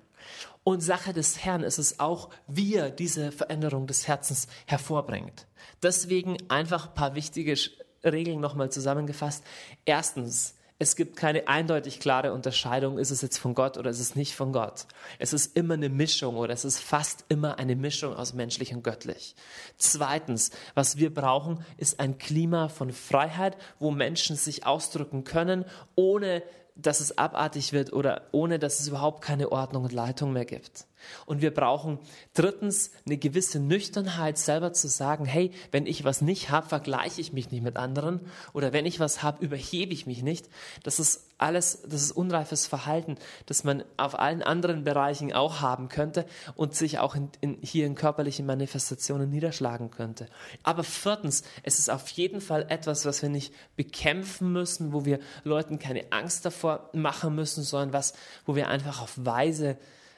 Und 0.62 0.80
Sache 0.80 1.12
des 1.12 1.44
Herrn 1.44 1.62
ist 1.62 1.76
es 1.76 2.00
auch, 2.00 2.30
wie 2.46 2.76
er 2.76 2.88
diese 2.90 3.30
Veränderung 3.30 3.86
des 3.86 4.08
Herzens 4.08 4.48
hervorbringt. 4.64 5.46
Deswegen 5.82 6.38
einfach 6.48 6.88
ein 6.88 6.94
paar 6.94 7.14
wichtige 7.14 7.58
Regeln 8.04 8.40
nochmal 8.40 8.70
zusammengefasst. 8.70 9.44
Erstens, 9.84 10.54
es 10.78 10.96
gibt 10.96 11.16
keine 11.16 11.46
eindeutig 11.46 12.00
klare 12.00 12.32
Unterscheidung, 12.32 12.98
ist 12.98 13.12
es 13.12 13.22
jetzt 13.22 13.38
von 13.38 13.54
Gott 13.54 13.78
oder 13.78 13.90
ist 13.90 14.00
es 14.00 14.16
nicht 14.16 14.34
von 14.34 14.52
Gott. 14.52 14.86
Es 15.20 15.32
ist 15.32 15.56
immer 15.56 15.74
eine 15.74 15.88
Mischung 15.88 16.36
oder 16.36 16.52
es 16.52 16.64
ist 16.64 16.80
fast 16.80 17.24
immer 17.28 17.58
eine 17.58 17.76
Mischung 17.76 18.14
aus 18.14 18.34
menschlich 18.34 18.74
und 18.74 18.82
göttlich. 18.82 19.36
Zweitens, 19.78 20.50
was 20.74 20.96
wir 20.96 21.14
brauchen, 21.14 21.64
ist 21.76 22.00
ein 22.00 22.18
Klima 22.18 22.68
von 22.68 22.92
Freiheit, 22.92 23.56
wo 23.78 23.92
Menschen 23.92 24.34
sich 24.34 24.66
ausdrücken 24.66 25.22
können, 25.22 25.64
ohne 25.94 26.42
dass 26.76 27.00
es 27.00 27.18
abartig 27.18 27.72
wird 27.72 27.92
oder 27.92 28.22
ohne 28.32 28.58
dass 28.58 28.80
es 28.80 28.88
überhaupt 28.88 29.22
keine 29.22 29.52
Ordnung 29.52 29.84
und 29.84 29.92
Leitung 29.92 30.32
mehr 30.32 30.44
gibt. 30.44 30.86
Und 31.26 31.42
wir 31.42 31.52
brauchen 31.52 31.98
drittens 32.32 32.90
eine 33.06 33.16
gewisse 33.16 33.60
Nüchternheit, 33.60 34.38
selber 34.38 34.72
zu 34.72 34.88
sagen, 34.88 35.24
hey, 35.24 35.50
wenn 35.70 35.86
ich 35.86 36.04
was 36.04 36.20
nicht 36.20 36.50
habe, 36.50 36.68
vergleiche 36.68 37.20
ich 37.20 37.32
mich 37.32 37.50
nicht 37.50 37.62
mit 37.62 37.76
anderen 37.76 38.20
oder 38.52 38.72
wenn 38.72 38.86
ich 38.86 39.00
was 39.00 39.22
habe, 39.22 39.44
überhebe 39.44 39.92
ich 39.92 40.06
mich 40.06 40.22
nicht. 40.22 40.48
Das 40.82 40.98
ist 40.98 41.28
alles, 41.44 41.82
das 41.82 42.02
ist 42.02 42.12
unreifes 42.12 42.66
Verhalten, 42.66 43.16
das 43.46 43.64
man 43.64 43.84
auf 43.98 44.18
allen 44.18 44.42
anderen 44.42 44.82
Bereichen 44.82 45.32
auch 45.32 45.60
haben 45.60 45.88
könnte 45.88 46.24
und 46.56 46.74
sich 46.74 46.98
auch 46.98 47.14
in, 47.14 47.28
in, 47.40 47.58
hier 47.60 47.86
in 47.86 47.94
körperlichen 47.94 48.46
Manifestationen 48.46 49.28
niederschlagen 49.28 49.90
könnte. 49.90 50.26
Aber 50.62 50.82
viertens, 50.82 51.44
es 51.62 51.78
ist 51.78 51.90
auf 51.90 52.08
jeden 52.08 52.40
Fall 52.40 52.66
etwas, 52.70 53.04
was 53.04 53.20
wir 53.20 53.28
nicht 53.28 53.52
bekämpfen 53.76 54.52
müssen, 54.52 54.92
wo 54.94 55.04
wir 55.04 55.20
Leuten 55.44 55.78
keine 55.78 56.10
Angst 56.10 56.46
davor 56.46 56.88
machen 56.94 57.34
müssen, 57.34 57.62
sondern 57.62 57.92
was, 57.92 58.14
wo 58.46 58.56
wir 58.56 58.68
einfach 58.68 59.02
auf 59.02 59.12
Weise 59.16 59.76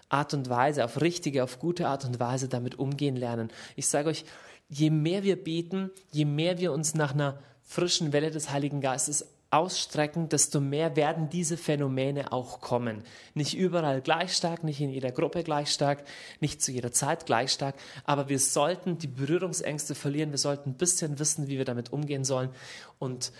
Art 0.08 0.32
und 0.34 0.48
Weise, 0.48 0.84
auf 0.84 1.00
richtige, 1.00 1.42
auf 1.42 1.58
gute 1.58 1.88
Art 1.88 2.04
und 2.04 2.20
Weise 2.20 2.48
damit 2.48 2.78
umgehen 2.78 3.16
lernen. 3.16 3.50
Ich 3.74 3.88
sage 3.88 4.08
euch, 4.08 4.24
je 4.68 4.90
mehr 4.90 5.24
wir 5.24 5.42
beten, 5.42 5.90
je 6.12 6.24
mehr 6.24 6.58
wir 6.58 6.72
uns 6.72 6.94
nach 6.94 7.12
einer 7.12 7.40
frischen 7.64 8.12
Welle 8.12 8.30
des 8.30 8.52
Heiligen 8.52 8.80
Geistes 8.80 9.26
ausstrecken, 9.50 10.28
desto 10.28 10.60
mehr 10.60 10.96
werden 10.96 11.28
diese 11.28 11.56
Phänomene 11.56 12.32
auch 12.32 12.60
kommen. 12.60 13.02
Nicht 13.34 13.56
überall 13.56 14.00
gleich 14.00 14.34
stark, 14.34 14.64
nicht 14.64 14.80
in 14.80 14.90
jeder 14.90 15.12
Gruppe 15.12 15.42
gleich 15.44 15.70
stark, 15.70 16.04
nicht 16.40 16.60
zu 16.60 16.72
jeder 16.72 16.92
Zeit 16.92 17.26
gleich 17.26 17.52
stark, 17.52 17.76
aber 18.04 18.28
wir 18.28 18.38
sollten 18.38 18.98
die 18.98 19.06
Berührungsängste 19.06 19.94
verlieren, 19.94 20.30
wir 20.30 20.38
sollten 20.38 20.70
ein 20.70 20.76
bisschen 20.76 21.18
wissen, 21.18 21.48
wie 21.48 21.58
wir 21.58 21.64
damit 21.64 21.92
umgehen 21.92 22.24
sollen 22.24 22.50
und 22.98 23.32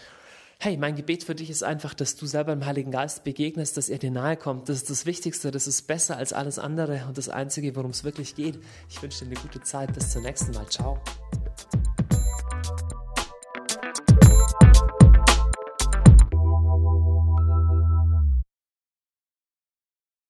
Hey, 0.59 0.79
mein 0.79 0.97
Gebet 0.97 1.23
für 1.23 1.35
dich 1.35 1.51
ist 1.51 1.63
einfach, 1.63 1.93
dass 1.93 2.17
du 2.17 2.25
selber 2.25 2.55
im 2.55 2.65
Heiligen 2.65 2.91
Geist 2.91 3.25
begegnest, 3.25 3.77
dass 3.77 3.91
er 3.91 3.99
dir 3.99 4.11
nahe 4.11 4.39
kommt. 4.39 4.71
Das 4.71 4.79
ist 4.79 4.89
das 4.89 5.05
Wichtigste, 5.05 5.51
das 5.51 5.67
ist 5.67 5.83
besser 5.83 6.17
als 6.17 6.33
alles 6.33 6.59
andere 6.59 7.05
und 7.07 7.19
das 7.19 7.29
Einzige, 7.29 7.77
worum 7.77 7.91
es 7.91 8.05
wirklich 8.05 8.35
geht. 8.35 8.59
Ich 8.89 9.03
wünsche 9.03 9.27
dir 9.27 9.33
eine 9.33 9.41
gute 9.41 9.61
Zeit. 9.61 9.93
Bis 9.93 10.13
zum 10.13 10.23
nächsten 10.23 10.53
Mal. 10.53 10.67
Ciao. 10.69 10.99